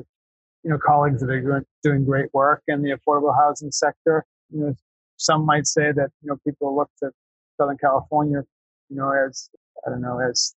you 0.63 0.71
know 0.71 0.77
colleagues 0.77 1.21
that 1.21 1.29
are 1.29 1.65
doing 1.83 2.05
great 2.05 2.33
work 2.33 2.63
in 2.67 2.81
the 2.81 2.91
affordable 2.91 3.35
housing 3.35 3.71
sector. 3.71 4.25
You 4.49 4.59
know, 4.61 4.75
some 5.17 5.45
might 5.45 5.67
say 5.67 5.91
that 5.91 6.09
you 6.21 6.29
know 6.29 6.37
people 6.45 6.75
look 6.75 6.89
to 6.99 7.11
Southern 7.57 7.77
California, 7.77 8.43
you 8.89 8.95
know, 8.95 9.11
as 9.11 9.49
I 9.85 9.89
don't 9.89 10.01
know, 10.01 10.19
as 10.19 10.55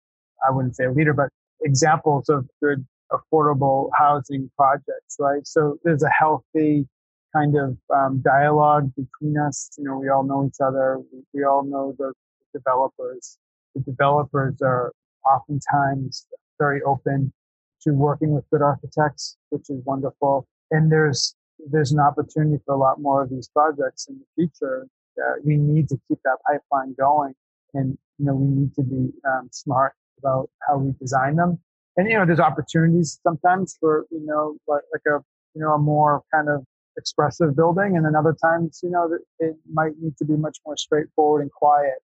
I 0.48 0.52
wouldn't 0.52 0.76
say 0.76 0.86
a 0.86 0.92
leader, 0.92 1.14
but 1.14 1.30
examples 1.66 2.30
of 2.30 2.48
good 2.64 2.86
affordable 3.12 3.90
housing 3.94 4.50
projects, 4.58 5.18
right? 5.20 5.46
So 5.46 5.78
there's 5.84 6.04
a 6.04 6.10
healthy 6.10 6.88
kind 7.34 7.56
of 7.58 7.78
um, 7.94 8.22
dialogue 8.24 8.92
between 8.96 9.38
us. 9.38 9.72
You 9.78 9.86
know, 9.86 9.98
we 9.98 10.10
all 10.10 10.24
know 10.24 10.46
each 10.48 10.62
other. 10.64 11.00
We, 11.12 11.20
we 11.34 11.44
all 11.44 11.64
know 11.64 11.94
the 11.98 12.14
developers. 12.54 13.38
The 13.76 13.82
developers 13.82 14.62
are 14.62 14.94
oftentimes 15.26 16.28
very 16.58 16.82
open 16.84 17.34
to 17.82 17.92
working 17.92 18.32
with 18.32 18.46
good 18.52 18.62
architects, 18.62 19.38
which 19.50 19.70
is 19.70 19.84
wonderful. 19.86 20.48
And 20.72 20.92
there's 20.92 21.36
there's 21.72 21.92
an 21.92 22.00
opportunity 22.00 22.62
for 22.66 22.76
a 22.76 22.78
lot 22.78 23.00
more 23.00 23.24
of 23.24 23.30
these 23.30 23.48
projects 23.50 24.08
in 24.08 24.20
the 24.20 24.26
future. 24.36 24.88
Uh, 25.18 25.36
we 25.44 25.56
need 25.56 25.88
to 25.88 25.98
keep 26.08 26.20
that 26.26 26.38
pipeline 26.46 26.94
going, 27.00 27.34
and 27.74 27.98
you 28.18 28.26
know 28.26 28.34
we 28.34 28.48
need 28.48 28.74
to 28.76 28.84
be 28.84 29.12
um, 29.28 29.50
smart 29.52 29.94
about 30.20 30.50
how 30.68 30.78
we 30.78 30.94
design 31.00 31.36
them. 31.36 31.60
And 31.98 32.10
you 32.10 32.18
know, 32.18 32.26
there's 32.26 32.40
opportunities 32.40 33.20
sometimes 33.24 33.78
for 33.80 34.06
you 34.12 34.26
know 34.26 34.58
like, 34.68 34.84
like 34.94 35.02
a 35.08 35.24
you 35.54 35.62
know 35.62 35.74
a 35.74 35.78
more 35.78 36.24
kind 36.34 36.50
of 36.50 36.64
expressive 36.98 37.56
building, 37.56 37.96
and 37.98 38.06
then 38.06 38.16
other 38.16 38.36
times 38.42 38.80
you 38.84 38.90
know 38.90 39.10
it 39.40 39.56
might 39.72 39.94
need 40.02 40.18
to 40.18 40.26
be 40.26 40.36
much 40.36 40.58
more 40.66 40.78
straightforward 40.78 41.42
and 41.42 41.52
quiet. 41.52 42.00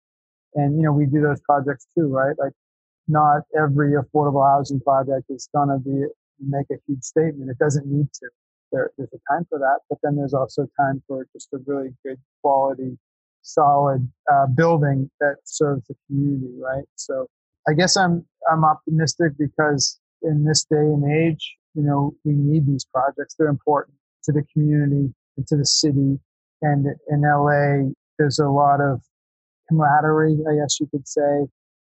And 0.54 0.76
you 0.76 0.82
know, 0.82 0.92
we 0.92 1.06
do 1.06 1.20
those 1.20 1.40
projects 1.40 1.86
too, 1.96 2.08
right? 2.08 2.36
Like 2.38 2.52
not 3.06 3.42
every 3.58 3.92
affordable 3.92 4.46
housing 4.46 4.80
project 4.80 5.24
is 5.30 5.48
going 5.54 5.68
to 5.68 5.78
be 5.78 6.06
make 6.40 6.66
a 6.70 6.76
huge 6.86 7.02
statement. 7.02 7.50
It 7.50 7.58
doesn't 7.58 7.86
need 7.86 8.12
to. 8.14 8.28
There, 8.70 8.90
there's 8.98 9.08
a 9.14 9.32
time 9.32 9.46
for 9.48 9.58
that, 9.58 9.78
but 9.88 9.98
then 10.02 10.16
there's 10.16 10.34
also 10.34 10.68
time 10.78 11.02
for 11.08 11.26
just 11.32 11.48
a 11.54 11.58
really 11.66 11.94
good 12.04 12.18
quality, 12.42 12.98
solid 13.40 14.06
uh, 14.30 14.46
building 14.46 15.10
that 15.20 15.36
serves 15.44 15.86
the 15.88 15.94
community, 16.06 16.52
right? 16.60 16.84
So 16.96 17.28
I 17.68 17.74
guess 17.74 17.96
I'm 17.96 18.24
I'm 18.50 18.64
optimistic 18.64 19.32
because 19.38 19.98
in 20.22 20.44
this 20.44 20.64
day 20.64 20.76
and 20.76 21.04
age, 21.10 21.56
you 21.74 21.82
know, 21.82 22.14
we 22.24 22.32
need 22.32 22.66
these 22.66 22.86
projects. 22.92 23.34
They're 23.38 23.48
important 23.48 23.96
to 24.24 24.32
the 24.32 24.42
community 24.52 25.12
and 25.36 25.46
to 25.48 25.56
the 25.56 25.66
city. 25.66 26.18
And 26.62 26.86
in 27.08 27.22
LA, 27.22 27.90
there's 28.18 28.38
a 28.38 28.48
lot 28.48 28.80
of 28.80 29.00
camaraderie, 29.68 30.38
I 30.48 30.56
guess 30.56 30.80
you 30.80 30.88
could 30.90 31.06
say, 31.06 31.46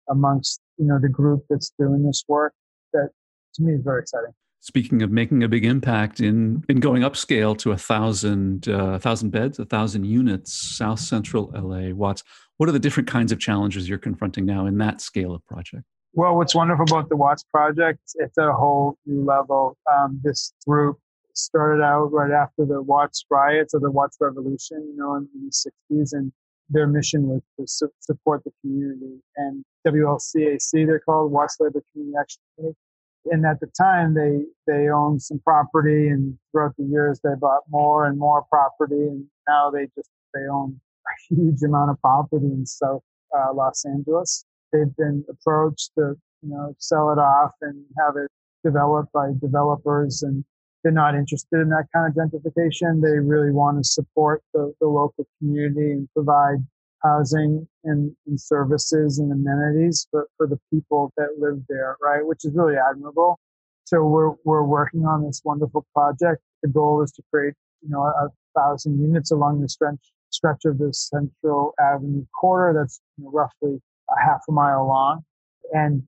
amongst 0.10 0.62
you 0.78 0.86
know 0.86 1.00
the 1.00 1.10
group 1.10 1.46
that's 1.50 1.74
doing 1.80 2.04
this 2.04 2.24
work 2.28 2.54
that 2.94 3.10
to 3.56 3.63
me 3.63 3.74
is 3.74 3.82
very 3.84 4.02
exciting 4.02 4.34
speaking 4.62 5.02
of 5.02 5.12
making 5.12 5.43
a 5.43 5.47
big 5.47 5.65
impact 5.65 6.19
in 6.19 6.63
in 6.69 6.80
going 6.80 7.02
upscale 7.02 7.58
to 7.58 7.71
a 7.71 7.78
thousand 7.78 8.69
uh, 8.69 8.97
thousand 9.00 9.32
beds 9.32 9.60
a 9.60 9.65
thousand 9.65 10.06
units 10.06 10.54
south 10.54 11.00
central 11.00 11.52
la 11.54 11.93
watts 11.93 12.24
what 12.58 12.69
are 12.69 12.71
the 12.71 12.80
different 12.80 13.10
kinds 13.10 13.32
of 13.32 13.39
challenges 13.39 13.89
you're 13.89 13.97
confronting 13.97 14.45
now 14.45 14.65
in 14.65 14.78
that 14.78 15.02
scale 15.02 15.34
of 15.34 15.45
project 15.45 15.84
well 16.13 16.36
what's 16.36 16.56
wonderful 16.56 16.86
about 16.89 17.10
the 17.10 17.15
watts 17.15 17.43
project 17.43 18.00
it's 18.15 18.38
at 18.38 18.47
a 18.47 18.54
whole 18.54 18.97
new 19.06 19.24
level 19.26 19.78
um, 19.91 20.19
this 20.24 20.54
group 20.65 20.97
started 21.34 21.84
out 21.84 22.12
right 22.12 22.32
after 22.32 22.65
the 22.65 22.82
watts 22.82 23.26
riots 23.30 23.74
or 23.74 23.80
the 23.80 23.91
watts 23.91 24.17
revolution 24.21 24.78
you 24.88 24.95
know 24.95 25.15
in 25.15 25.28
the 25.34 25.95
60s 25.95 26.13
and 26.13 26.32
their 26.71 26.88
mission 26.88 27.28
was 27.28 27.41
to 27.60 27.67
su- 27.67 27.93
support 28.00 28.43
the 28.45 28.52
community. 28.62 29.21
And 29.36 29.63
WLCAC, 29.86 30.86
they're 30.88 31.00
called 31.00 31.32
Watts 31.32 31.58
Labor 31.60 31.84
Community 31.91 32.17
Action 32.19 32.41
Committee. 32.56 32.78
And 33.26 33.46
at 33.46 33.60
the 33.60 33.68
time, 33.68 34.14
they 34.14 34.46
they 34.66 34.90
owned 34.90 35.22
some 35.22 35.40
property, 35.40 36.08
and 36.08 36.38
throughout 36.52 36.76
the 36.78 36.86
years, 36.86 37.20
they 37.24 37.36
bought 37.40 37.64
more 37.70 38.08
and 38.08 38.18
more 38.18 38.44
property, 38.50 39.08
and 39.08 39.26
now 39.48 39.70
they 39.70 39.88
just 39.96 40.10
they 40.34 40.48
own 40.52 40.80
a 41.08 41.34
huge 41.36 41.62
amount 41.62 41.92
of 41.92 42.02
property 42.02 42.46
in 42.46 42.66
South 42.66 43.04
uh, 43.38 43.54
Los 43.54 43.86
Angeles. 43.86 44.46
They've 44.74 44.96
been 44.98 45.24
approached 45.30 45.92
to 45.98 46.16
you 46.42 46.50
know 46.50 46.76
sell 46.80 47.12
it 47.12 47.20
off 47.20 47.52
and 47.62 47.84
have 48.00 48.16
it 48.18 48.30
developed 48.64 49.12
by 49.14 49.32
developers, 49.40 50.24
and 50.24 50.44
they're 50.84 50.92
not 50.92 51.16
interested 51.16 51.60
in 51.60 51.70
that 51.70 51.88
kind 51.94 52.10
of 52.10 52.16
gentrification. 52.16 53.02
They 53.02 53.20
really 53.20 53.52
want 53.52 53.78
to 53.78 53.84
support 53.84 54.42
the, 54.54 54.74
the 54.80 54.88
local 54.88 55.28
community 55.40 55.92
and 55.92 56.10
provide 56.14 56.66
housing 57.04 57.68
and, 57.84 58.16
and, 58.28 58.40
services 58.40 59.20
and 59.20 59.32
amenities 59.32 60.08
for, 60.12 60.28
for 60.38 60.48
the 60.48 60.60
people 60.72 61.12
that 61.18 61.30
live 61.40 61.62
there, 61.68 61.98
right? 62.02 62.26
Which 62.26 62.46
is 62.46 62.54
really 62.54 62.76
admirable. 62.78 63.40
So 63.86 64.04
we're, 64.06 64.34
we're 64.44 64.64
working 64.64 65.06
on 65.06 65.26
this 65.26 65.42
wonderful 65.44 65.86
project. 65.94 66.42
The 66.64 66.70
goal 66.70 67.02
is 67.02 67.12
to 67.14 67.24
create, 67.32 67.56
you 67.82 67.90
know, 67.90 68.02
a, 68.04 68.30
thousand 68.54 69.00
units 69.00 69.32
along 69.32 69.62
the 69.62 69.70
stretch, 69.70 70.12
stretch 70.30 70.66
of 70.66 70.78
the 70.78 70.94
Central 70.94 71.74
Avenue 71.80 72.26
corridor 72.38 72.82
that's 72.82 73.00
you 73.18 73.24
know, 73.24 73.32
roughly 73.32 73.82
a 74.10 74.22
half 74.22 74.42
a 74.50 74.52
mile 74.52 74.88
long. 74.88 75.24
And 75.72 76.04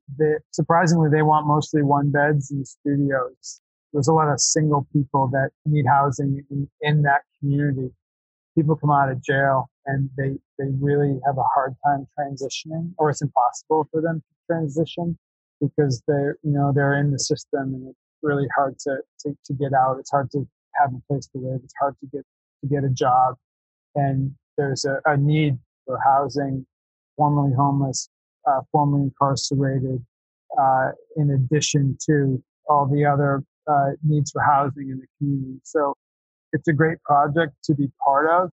surprisingly, 0.51 1.09
they 1.09 1.21
want 1.21 1.47
mostly 1.47 1.83
one 1.83 2.11
beds 2.11 2.51
and 2.51 2.67
studios. 2.67 3.61
There's 3.93 4.09
a 4.09 4.13
lot 4.13 4.27
of 4.27 4.41
single 4.41 4.87
people 4.91 5.29
that 5.31 5.51
need 5.65 5.85
housing 5.87 6.43
in, 6.49 6.67
in 6.81 7.01
that 7.03 7.21
community. 7.39 7.91
People 8.55 8.75
come 8.75 8.91
out 8.91 9.09
of 9.09 9.23
jail 9.23 9.69
and 9.85 10.09
they, 10.17 10.31
they 10.59 10.69
really 10.79 11.19
have 11.25 11.37
a 11.37 11.43
hard 11.55 11.75
time 11.85 12.07
transitioning 12.17 12.93
or 12.97 13.09
it's 13.09 13.21
impossible 13.21 13.87
for 13.91 14.01
them 14.01 14.21
to 14.21 14.53
transition 14.53 15.17
because 15.59 16.01
they're, 16.07 16.37
you 16.43 16.51
know, 16.51 16.71
they're 16.73 16.97
in 16.97 17.11
the 17.11 17.19
system 17.19 17.73
and 17.73 17.89
it's 17.89 17.99
really 18.21 18.47
hard 18.55 18.77
to, 18.79 18.97
to, 19.19 19.35
to 19.45 19.53
get 19.53 19.73
out. 19.73 19.97
It's 19.99 20.11
hard 20.11 20.29
to 20.31 20.47
have 20.75 20.91
a 20.93 21.01
place 21.07 21.27
to 21.27 21.39
live. 21.39 21.61
It's 21.63 21.73
hard 21.79 21.95
to 22.01 22.07
get, 22.07 22.25
to 22.61 22.69
get 22.69 22.83
a 22.83 22.89
job. 22.89 23.35
And 23.95 24.33
there's 24.57 24.85
a, 24.85 24.99
a 25.05 25.17
need 25.17 25.57
for 25.85 25.99
housing, 26.03 26.65
formerly 27.17 27.53
homeless, 27.55 28.09
uh, 28.47 28.61
formerly 28.71 29.03
incarcerated, 29.03 30.03
uh, 30.59 30.91
in 31.17 31.31
addition 31.31 31.97
to 32.05 32.41
all 32.69 32.85
the 32.85 33.05
other 33.05 33.43
uh, 33.67 33.91
needs 34.03 34.31
for 34.31 34.41
housing 34.41 34.89
in 34.89 34.99
the 34.99 35.07
community. 35.17 35.59
So 35.63 35.95
it's 36.53 36.67
a 36.67 36.73
great 36.73 37.01
project 37.03 37.53
to 37.65 37.75
be 37.75 37.91
part 38.03 38.29
of. 38.29 38.49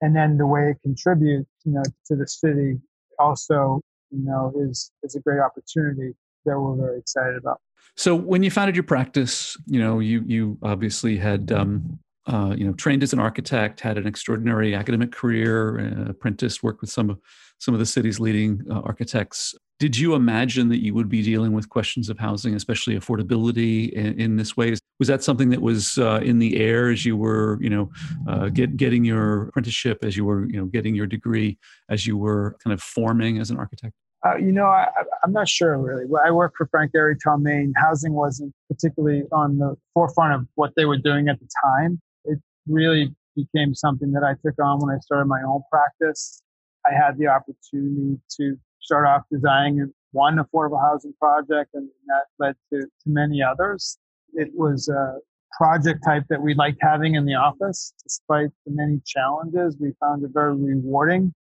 And 0.00 0.14
then 0.14 0.36
the 0.36 0.46
way 0.46 0.70
it 0.70 0.76
contributes, 0.82 1.48
you 1.64 1.72
know, 1.72 1.82
to 2.06 2.16
the 2.16 2.26
city 2.26 2.78
also, 3.18 3.80
you 4.10 4.24
know, 4.24 4.52
is, 4.56 4.92
is 5.02 5.14
a 5.14 5.20
great 5.20 5.40
opportunity 5.40 6.14
that 6.44 6.58
we're 6.58 6.76
very 6.76 6.98
excited 6.98 7.36
about. 7.36 7.60
So 7.96 8.14
when 8.14 8.42
you 8.42 8.50
founded 8.50 8.76
your 8.76 8.84
practice, 8.84 9.56
you 9.66 9.80
know, 9.80 9.98
you, 9.98 10.22
you 10.26 10.58
obviously 10.62 11.16
had, 11.16 11.50
um, 11.50 11.98
uh, 12.26 12.54
you 12.56 12.64
know, 12.64 12.74
trained 12.74 13.02
as 13.02 13.12
an 13.12 13.18
architect, 13.18 13.80
had 13.80 13.98
an 13.98 14.06
extraordinary 14.06 14.74
academic 14.74 15.10
career, 15.10 15.80
uh, 15.80 16.10
apprenticed, 16.10 16.62
worked 16.62 16.80
with 16.80 16.90
some 16.90 17.10
of 17.10 17.18
some 17.58 17.74
of 17.74 17.80
the 17.80 17.86
city's 17.86 18.20
leading 18.20 18.64
uh, 18.70 18.80
architects. 18.80 19.54
Did 19.78 19.96
you 19.96 20.14
imagine 20.14 20.68
that 20.70 20.82
you 20.82 20.94
would 20.94 21.08
be 21.08 21.22
dealing 21.22 21.52
with 21.52 21.68
questions 21.68 22.08
of 22.08 22.18
housing, 22.18 22.54
especially 22.54 22.98
affordability, 22.98 23.90
in, 23.90 24.18
in 24.20 24.36
this 24.36 24.56
way? 24.56 24.74
Was 24.98 25.08
that 25.08 25.22
something 25.22 25.50
that 25.50 25.62
was 25.62 25.98
uh, 25.98 26.20
in 26.22 26.40
the 26.40 26.58
air 26.60 26.90
as 26.90 27.04
you 27.04 27.16
were, 27.16 27.58
you 27.60 27.70
know, 27.70 27.90
uh, 28.28 28.48
get, 28.48 28.76
getting 28.76 29.04
your 29.04 29.48
apprenticeship, 29.48 30.04
as 30.04 30.16
you 30.16 30.24
were, 30.24 30.48
you 30.48 30.58
know, 30.58 30.66
getting 30.66 30.96
your 30.96 31.06
degree, 31.06 31.58
as 31.88 32.06
you 32.06 32.16
were 32.16 32.56
kind 32.64 32.74
of 32.74 32.82
forming 32.82 33.38
as 33.38 33.50
an 33.50 33.58
architect? 33.58 33.94
Uh, 34.26 34.36
you 34.36 34.50
know, 34.50 34.66
I, 34.66 34.88
am 35.22 35.32
not 35.32 35.48
sure 35.48 35.78
really. 35.78 36.04
I 36.24 36.32
worked 36.32 36.56
for 36.56 36.66
Frank 36.66 36.92
Gehry 36.92 37.16
Mayne. 37.40 37.72
Housing 37.76 38.12
wasn't 38.12 38.52
particularly 38.68 39.22
on 39.30 39.58
the 39.58 39.76
forefront 39.94 40.34
of 40.34 40.48
what 40.56 40.72
they 40.74 40.86
were 40.86 40.96
doing 40.96 41.28
at 41.28 41.38
the 41.38 41.48
time 41.64 42.00
It 42.24 42.40
really 42.66 43.14
became 43.36 43.74
something 43.74 44.10
that 44.12 44.24
I 44.24 44.34
took 44.44 44.60
on 44.60 44.80
when 44.80 44.94
I 44.94 44.98
started 44.98 45.26
my 45.26 45.40
own 45.46 45.62
practice. 45.70 46.42
I 46.88 46.94
had 46.94 47.18
the 47.18 47.26
opportunity 47.26 48.18
to 48.38 48.56
start 48.80 49.06
off 49.06 49.22
designing 49.30 49.92
one 50.12 50.36
affordable 50.36 50.80
housing 50.80 51.12
project, 51.20 51.70
and 51.74 51.88
that 52.06 52.24
led 52.38 52.54
to, 52.72 52.80
to 52.80 53.06
many 53.06 53.42
others. 53.42 53.98
It 54.32 54.48
was 54.54 54.88
a 54.88 55.18
project 55.56 56.00
type 56.06 56.24
that 56.30 56.40
we 56.40 56.54
liked 56.54 56.78
having 56.80 57.14
in 57.14 57.24
the 57.24 57.34
office. 57.34 57.92
Despite 58.02 58.50
the 58.64 58.72
many 58.72 59.00
challenges, 59.04 59.76
we 59.80 59.92
found 60.00 60.24
it 60.24 60.30
very 60.32 60.54
rewarding. 60.54 61.34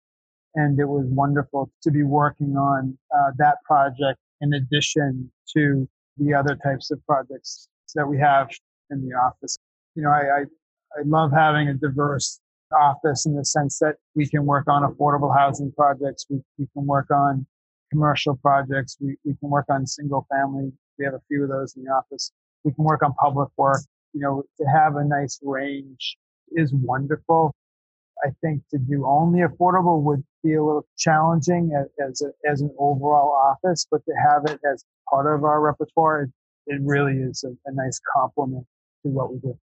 And 0.54 0.80
it 0.80 0.86
was 0.86 1.04
wonderful 1.08 1.70
to 1.82 1.90
be 1.90 2.02
working 2.02 2.56
on 2.56 2.96
uh, 3.14 3.32
that 3.38 3.58
project 3.64 4.18
in 4.40 4.54
addition 4.54 5.30
to 5.54 5.88
the 6.16 6.32
other 6.32 6.56
types 6.64 6.90
of 6.90 7.04
projects 7.06 7.68
that 7.94 8.06
we 8.06 8.18
have 8.18 8.48
in 8.90 9.06
the 9.06 9.14
office. 9.14 9.58
You 9.94 10.02
know, 10.02 10.10
I, 10.10 10.40
I 10.40 10.44
I 10.98 11.02
love 11.04 11.30
having 11.32 11.68
a 11.68 11.74
diverse 11.74 12.40
office 12.72 13.26
in 13.26 13.34
the 13.34 13.44
sense 13.44 13.78
that 13.78 13.96
we 14.14 14.28
can 14.28 14.44
work 14.44 14.64
on 14.68 14.82
affordable 14.82 15.36
housing 15.36 15.72
projects. 15.72 16.26
We, 16.28 16.40
we 16.58 16.66
can 16.72 16.86
work 16.86 17.10
on 17.10 17.46
commercial 17.90 18.36
projects. 18.36 18.96
We, 19.00 19.16
we 19.24 19.34
can 19.36 19.50
work 19.50 19.66
on 19.68 19.86
single 19.86 20.26
family. 20.30 20.72
We 20.98 21.04
have 21.04 21.14
a 21.14 21.20
few 21.28 21.44
of 21.44 21.48
those 21.48 21.76
in 21.76 21.84
the 21.84 21.90
office. 21.90 22.32
We 22.64 22.72
can 22.72 22.84
work 22.84 23.02
on 23.02 23.14
public 23.14 23.48
work. 23.56 23.80
You 24.12 24.20
know, 24.20 24.42
to 24.58 24.64
have 24.64 24.96
a 24.96 25.04
nice 25.04 25.38
range 25.42 26.16
is 26.52 26.72
wonderful. 26.72 27.54
I 28.24 28.30
think 28.40 28.62
to 28.70 28.78
do 28.78 29.04
only 29.06 29.40
affordable 29.40 30.02
would 30.02 30.24
be 30.42 30.54
a 30.54 30.64
little 30.64 30.86
challenging 30.96 31.72
as, 31.78 31.86
as, 32.08 32.22
a, 32.22 32.50
as 32.50 32.60
an 32.62 32.74
overall 32.78 33.30
office, 33.32 33.86
but 33.90 34.04
to 34.06 34.12
have 34.12 34.44
it 34.46 34.58
as 34.72 34.84
part 35.10 35.26
of 35.32 35.44
our 35.44 35.60
repertoire, 35.60 36.22
it, 36.22 36.30
it 36.66 36.80
really 36.82 37.18
is 37.18 37.44
a, 37.44 37.50
a 37.68 37.74
nice 37.74 38.00
complement 38.14 38.66
to 39.02 39.10
what 39.10 39.32
we 39.32 39.38
do. 39.40 39.58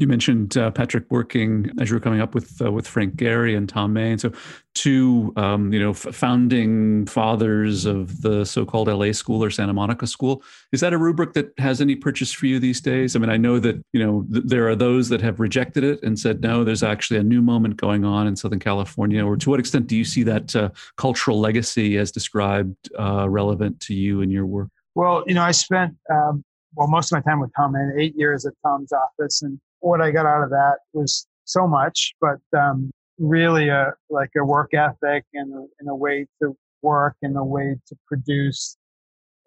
You 0.00 0.06
mentioned 0.06 0.56
uh, 0.56 0.70
Patrick 0.70 1.04
working 1.10 1.70
as 1.78 1.90
you 1.90 1.96
were 1.96 2.00
coming 2.00 2.22
up 2.22 2.34
with 2.34 2.62
uh, 2.64 2.72
with 2.72 2.88
Frank 2.88 3.16
Gehry 3.16 3.54
and 3.54 3.68
Thom 3.68 3.92
Mayne, 3.92 4.16
so 4.16 4.32
two 4.74 5.30
um, 5.36 5.74
you 5.74 5.78
know 5.78 5.90
f- 5.90 6.14
founding 6.14 7.04
fathers 7.04 7.84
of 7.84 8.22
the 8.22 8.46
so-called 8.46 8.88
LA 8.88 9.12
School 9.12 9.44
or 9.44 9.50
Santa 9.50 9.74
Monica 9.74 10.06
School. 10.06 10.42
Is 10.72 10.80
that 10.80 10.94
a 10.94 10.98
rubric 10.98 11.34
that 11.34 11.52
has 11.58 11.82
any 11.82 11.96
purchase 11.96 12.32
for 12.32 12.46
you 12.46 12.58
these 12.58 12.80
days? 12.80 13.14
I 13.14 13.18
mean, 13.18 13.28
I 13.28 13.36
know 13.36 13.58
that 13.58 13.76
you 13.92 14.02
know 14.02 14.26
th- 14.32 14.46
there 14.46 14.66
are 14.70 14.74
those 14.74 15.10
that 15.10 15.20
have 15.20 15.38
rejected 15.38 15.84
it 15.84 16.02
and 16.02 16.18
said 16.18 16.40
no. 16.40 16.64
There's 16.64 16.82
actually 16.82 17.20
a 17.20 17.22
new 17.22 17.42
moment 17.42 17.76
going 17.76 18.06
on 18.06 18.26
in 18.26 18.36
Southern 18.36 18.58
California. 18.58 19.22
Or 19.22 19.36
to 19.36 19.50
what 19.50 19.60
extent 19.60 19.86
do 19.86 19.98
you 19.98 20.06
see 20.06 20.22
that 20.22 20.56
uh, 20.56 20.70
cultural 20.96 21.38
legacy 21.38 21.98
as 21.98 22.10
described 22.10 22.74
uh, 22.98 23.28
relevant 23.28 23.80
to 23.80 23.94
you 23.94 24.22
and 24.22 24.32
your 24.32 24.46
work? 24.46 24.70
Well, 24.94 25.24
you 25.26 25.34
know, 25.34 25.42
I 25.42 25.50
spent 25.50 25.94
um, 26.10 26.42
well 26.74 26.88
most 26.88 27.12
of 27.12 27.16
my 27.18 27.30
time 27.30 27.40
with 27.40 27.50
Thom 27.54 27.74
and 27.74 28.00
eight 28.00 28.14
years 28.16 28.46
at 28.46 28.54
Thom's 28.64 28.92
office 28.92 29.42
and 29.42 29.60
what 29.80 30.00
I 30.00 30.10
got 30.10 30.26
out 30.26 30.44
of 30.44 30.50
that 30.50 30.78
was 30.92 31.26
so 31.44 31.66
much, 31.66 32.14
but 32.20 32.38
um, 32.56 32.90
really 33.18 33.68
a 33.68 33.92
like 34.08 34.30
a 34.36 34.44
work 34.44 34.72
ethic 34.74 35.24
and 35.34 35.52
a, 35.52 35.90
a 35.90 35.94
way 35.94 36.26
to 36.42 36.56
work 36.82 37.16
and 37.22 37.36
a 37.36 37.44
way 37.44 37.76
to 37.88 37.96
produce. 38.06 38.76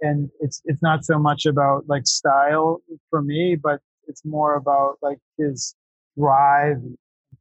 And 0.01 0.29
it's 0.41 0.61
it's 0.65 0.81
not 0.81 1.05
so 1.05 1.17
much 1.17 1.45
about 1.45 1.87
like 1.87 2.05
style 2.05 2.81
for 3.09 3.21
me, 3.21 3.55
but 3.55 3.79
it's 4.07 4.25
more 4.25 4.55
about 4.55 4.97
like 5.01 5.19
his 5.37 5.75
drive, 6.17 6.77
and 6.77 6.97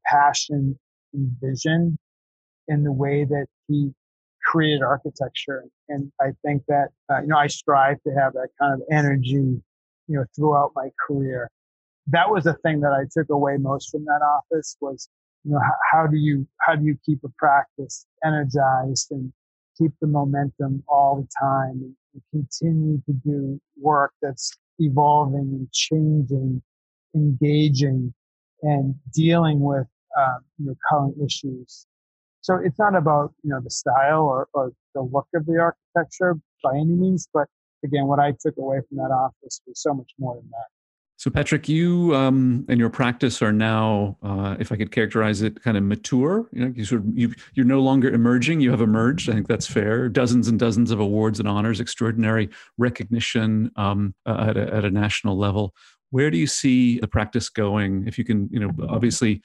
passion, 0.07 0.79
and 1.13 1.37
vision 1.41 1.99
in 2.69 2.85
the 2.85 2.93
way 2.93 3.25
that 3.25 3.47
he 3.69 3.93
created 4.45 4.83
architecture. 4.83 5.65
And 5.89 6.13
I 6.21 6.33
think 6.45 6.63
that 6.69 6.89
uh, 7.11 7.23
you 7.23 7.29
know 7.29 7.39
I 7.39 7.49
strive 7.49 8.03
to 8.03 8.11
have 8.11 8.35
that 8.35 8.49
kind 8.61 8.75
of 8.75 8.83
energy, 8.91 9.35
you 9.35 9.63
know, 10.09 10.25
throughout 10.37 10.73
my 10.77 10.91
career 11.07 11.51
that 12.09 12.31
was 12.31 12.45
the 12.45 12.55
thing 12.55 12.81
that 12.81 12.93
I 12.93 13.05
took 13.13 13.31
away 13.31 13.57
most 13.59 13.91
from 13.91 14.05
that 14.05 14.21
office 14.23 14.77
was, 14.81 15.09
you 15.45 15.53
know, 15.53 15.61
how, 15.61 15.75
how 15.93 16.07
do 16.07 16.17
you, 16.17 16.47
how 16.61 16.75
do 16.75 16.85
you 16.85 16.97
keep 17.05 17.21
a 17.25 17.29
practice 17.39 18.07
energized 18.25 19.11
and 19.11 19.33
keep 19.79 19.93
the 20.01 20.07
momentum 20.07 20.83
all 20.89 21.23
the 21.23 21.29
time 21.41 21.81
and, 21.83 21.95
continue 22.31 23.01
to 23.07 23.13
do 23.25 23.59
work 23.81 24.13
that's 24.21 24.53
evolving 24.79 25.49
and 25.59 25.73
changing, 25.73 26.61
engaging 27.15 28.13
and 28.61 28.95
dealing 29.15 29.61
with, 29.61 29.87
uh, 30.19 30.37
you 30.59 30.67
know, 30.67 30.75
current 30.91 31.17
issues. 31.25 31.87
So 32.43 32.57
it's 32.57 32.79
not 32.79 32.95
about, 32.95 33.33
you 33.43 33.49
know, 33.49 33.61
the 33.61 33.71
style 33.71 34.25
or, 34.25 34.47
or 34.53 34.73
the 34.95 35.01
look 35.01 35.27
of 35.35 35.47
the 35.47 35.59
architecture 35.59 36.35
by 36.63 36.77
any 36.77 36.93
means, 36.93 37.29
but 37.33 37.49
again, 37.83 38.07
what 38.07 38.19
I 38.19 38.33
took 38.33 38.59
away 38.59 38.81
from 38.89 38.99
that 38.99 39.11
office 39.11 39.63
was 39.67 39.81
so 39.81 39.95
much 39.95 40.11
more 40.19 40.35
than 40.35 40.51
that. 40.51 40.82
So, 41.23 41.31
Patrick, 41.31 41.69
you 41.69 42.13
um, 42.17 42.67
and 42.69 42.81
your 42.81 42.91
practice 42.91 43.43
are 43.43 43.53
now, 43.53 44.17
uh, 44.25 44.57
if 44.59 44.73
I 44.73 44.77
could 44.77 44.91
characterize 44.91 45.41
it, 45.41 45.63
kind 45.63 45.77
of 45.77 45.85
mature. 45.85 46.49
You 46.51 46.65
know, 46.65 46.73
you 46.75 46.85
sort 46.85 47.03
of 47.03 47.17
you 47.17 47.33
you're 47.55 47.65
no 47.65 47.79
longer 47.79 48.13
emerging; 48.13 48.61
you 48.61 48.73
have 48.73 48.81
emerged. 48.81 49.31
I 49.31 49.35
think 49.35 49.47
that's 49.47 49.69
fair. 49.69 50.09
Dozens 50.09 50.49
and 50.49 50.59
dozens 50.59 50.91
of 50.91 50.99
awards 50.99 51.39
and 51.39 51.47
honors, 51.47 51.79
extraordinary 51.79 52.49
recognition 52.77 53.71
um, 53.77 54.17
at, 54.27 54.57
a, 54.57 54.75
at 54.75 54.85
a 54.85 54.91
national 54.91 55.39
level. 55.39 55.77
Where 56.11 56.29
do 56.29 56.39
you 56.39 56.49
see 56.49 56.99
the 56.99 57.07
practice 57.07 57.49
going? 57.49 58.09
If 58.09 58.19
you 58.19 58.25
can, 58.25 58.49
you 58.51 58.59
know, 58.59 58.73
obviously, 58.89 59.43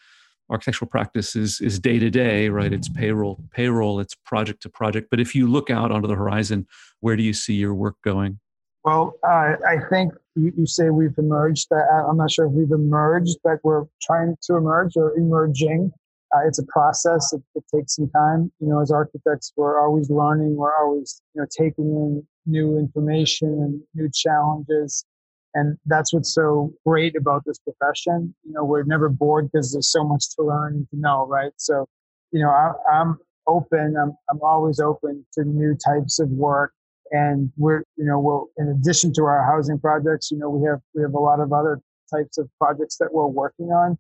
architectural 0.50 0.90
practice 0.90 1.36
is 1.36 1.62
is 1.62 1.80
day 1.80 2.00
to 2.00 2.10
day, 2.10 2.50
right? 2.50 2.74
It's 2.74 2.90
payroll, 2.90 3.40
payroll. 3.52 4.00
It's 4.00 4.16
project 4.16 4.64
to 4.64 4.70
project. 4.70 5.10
But 5.12 5.20
if 5.20 5.36
you 5.36 5.46
look 5.46 5.70
out 5.70 5.92
onto 5.92 6.08
the 6.08 6.16
horizon, 6.16 6.66
where 7.02 7.16
do 7.16 7.22
you 7.22 7.34
see 7.34 7.54
your 7.54 7.76
work 7.76 7.98
going? 8.04 8.40
Well, 8.84 9.16
uh, 9.22 9.58
I 9.68 9.80
think 9.90 10.14
you, 10.38 10.54
you, 10.58 10.66
say 10.66 10.90
we've 10.90 11.18
emerged. 11.18 11.68
I'm 11.72 12.18
not 12.18 12.32
sure 12.32 12.46
if 12.46 12.52
we've 12.52 12.72
emerged, 12.72 13.38
but 13.44 13.60
we're 13.64 13.86
trying 14.02 14.36
to 14.44 14.56
emerge 14.56 14.94
or 14.96 15.18
emerging. 15.18 15.92
Uh, 16.36 16.48
it's 16.48 16.60
a 16.60 16.66
process. 16.66 17.34
It, 17.34 17.42
it, 17.56 17.64
takes 17.74 17.96
some 17.96 18.10
time. 18.10 18.52
You 18.60 18.68
know, 18.68 18.82
as 18.82 18.92
architects, 18.92 19.54
we're 19.56 19.82
always 19.82 20.10
learning. 20.10 20.56
We're 20.56 20.76
always, 20.78 21.22
you 21.34 21.42
know, 21.42 21.48
taking 21.58 21.86
in 21.86 22.28
new 22.46 22.78
information 22.78 23.48
and 23.48 23.82
new 23.96 24.10
challenges. 24.14 25.06
And 25.54 25.78
that's 25.86 26.14
what's 26.14 26.34
so 26.34 26.74
great 26.86 27.16
about 27.16 27.44
this 27.46 27.58
profession. 27.60 28.36
You 28.44 28.54
know, 28.54 28.66
we're 28.66 28.84
never 28.84 29.10
bored 29.10 29.50
because 29.52 29.74
there's 29.74 29.92
so 29.92 30.04
much 30.04 30.36
to 30.36 30.44
learn 30.44 30.74
and 30.76 30.90
to 30.90 31.00
know, 31.00 31.26
right? 31.28 31.52
So, 31.58 31.88
you 32.32 32.42
know, 32.42 32.50
I, 32.50 32.74
I'm 32.92 33.18
open. 33.48 33.96
I'm, 34.00 34.14
I'm 34.30 34.40
always 34.42 34.80
open 34.80 35.26
to 35.34 35.44
new 35.44 35.76
types 35.76 36.20
of 36.20 36.30
work. 36.30 36.74
And 37.12 37.52
we're, 37.58 37.84
you 37.96 38.06
know, 38.06 38.20
we'll, 38.20 38.48
in 38.58 38.68
addition 38.70 39.14
to 39.14 39.24
our 39.24 39.44
housing 39.46 39.80
projects, 39.80 40.32
you 40.32 40.38
know, 40.38 40.50
we 40.50 40.68
have, 40.68 40.80
we 40.94 41.02
have 41.02 41.14
a 41.14 41.20
lot 41.20 41.40
of 41.40 41.54
other 41.54 41.80
types 42.14 42.38
of 42.38 42.50
projects 42.60 42.98
that 42.98 43.14
we're 43.14 43.28
working 43.28 43.68
on 43.68 43.98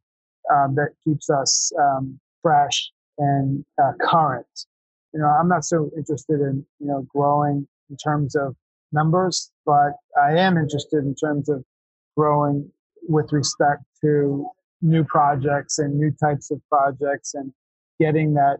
um, 0.53 0.75
that 0.75 0.89
keeps 1.03 1.29
us 1.29 1.71
um, 1.79 2.19
fresh 2.41 2.91
and 3.17 3.65
uh, 3.81 3.91
current. 4.01 4.65
You 5.13 5.21
know, 5.21 5.27
I'm 5.27 5.47
not 5.47 5.65
so 5.65 5.89
interested 5.97 6.41
in, 6.41 6.65
you 6.79 6.87
know, 6.87 7.07
growing 7.09 7.67
in 7.89 7.97
terms 7.97 8.35
of 8.35 8.55
numbers, 8.91 9.51
but 9.65 9.93
I 10.21 10.37
am 10.37 10.57
interested 10.57 11.03
in 11.03 11.15
terms 11.15 11.49
of 11.49 11.63
growing 12.15 12.69
with 13.07 13.31
respect 13.31 13.83
to 14.01 14.47
new 14.81 15.03
projects 15.03 15.79
and 15.79 15.97
new 15.97 16.11
types 16.11 16.51
of 16.51 16.61
projects 16.69 17.33
and 17.33 17.51
getting 17.99 18.33
that 18.35 18.59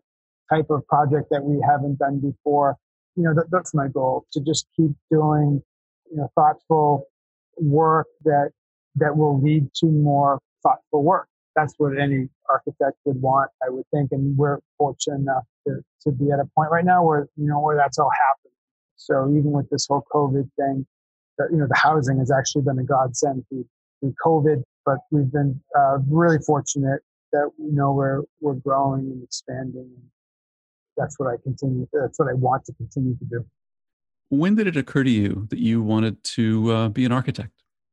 type 0.49 0.69
of 0.69 0.85
project 0.87 1.27
that 1.31 1.43
we 1.43 1.61
haven't 1.67 1.99
done 1.99 2.19
before. 2.19 2.75
You 3.18 3.24
know, 3.24 3.34
that, 3.34 3.47
that's 3.51 3.74
my 3.74 3.88
goal 3.89 4.26
to 4.32 4.39
just 4.39 4.68
keep 4.78 4.91
doing, 5.11 5.61
you 6.09 6.18
know, 6.18 6.30
thoughtful 6.36 7.07
work 7.57 8.07
that, 8.24 8.51
that 8.95 9.18
will 9.18 9.41
lead 9.41 9.68
to 9.80 9.88
more 9.88 10.39
thoughtful 10.63 11.03
work. 11.03 11.28
That's 11.55 11.74
what 11.80 11.99
any 11.99 12.30
architect 12.49 12.97
would 13.05 13.20
want, 13.20 13.49
I 13.65 13.70
would 13.70 13.86
think. 13.91 14.11
And 14.11 14.38
we're 14.38 14.59
fortunate 14.78 15.22
enough 15.22 15.43
to, 15.68 15.82
to 16.03 16.11
be 16.11 16.32
at 16.32 16.39
a 16.39 16.45
point 16.55 16.70
right 16.72 16.86
now 16.86 17.03
where, 17.03 17.28
you 17.36 17.47
know, 17.47 17.59
where 17.59 17.76
that's 17.76 17.97
all 17.97 18.11
happening. 18.28 18.53
So 18.95 19.30
even 19.32 19.51
with 19.51 19.68
this 19.72 19.88
whole 19.88 20.05
COVID 20.13 20.47
thing, 20.57 20.86
that, 21.39 21.47
you 21.51 21.57
know, 21.57 21.68
the 21.68 21.76
housing 21.76 22.20
has 22.20 22.32
actually 22.32 22.61
been 22.61 22.80
a 22.80 22.84
godsend 22.84 23.43
through, 23.49 23.65
through 23.99 24.13
COVID, 24.24 24.63
but 24.86 24.99
we've 25.11 25.32
been 25.32 25.59
uh, 25.78 25.97
really 26.07 26.38
fortunate 26.45 27.01
that, 27.32 27.49
you 27.57 27.74
know, 27.74 27.91
we're, 27.91 28.22
we're 28.41 28.53
growing 28.53 29.01
and 29.01 29.24
expanding. 29.24 29.89
And 29.95 30.03
that's 30.97 31.17
what 31.19 31.29
I 31.29 31.35
continue, 31.43 31.87
that's 31.93 32.19
what 32.19 32.29
I 32.29 32.33
want 32.33 32.65
to 32.65 32.73
continue 32.73 33.15
to 33.17 33.25
do. 33.25 33.45
When 34.29 34.55
did 34.55 34.67
it 34.67 34.75
occur 34.75 35.03
to 35.03 35.09
you 35.09 35.47
that 35.49 35.59
you 35.59 35.81
wanted 35.81 36.21
to 36.35 36.71
uh, 36.71 36.89
be 36.89 37.05
an 37.05 37.11
architect? 37.11 37.51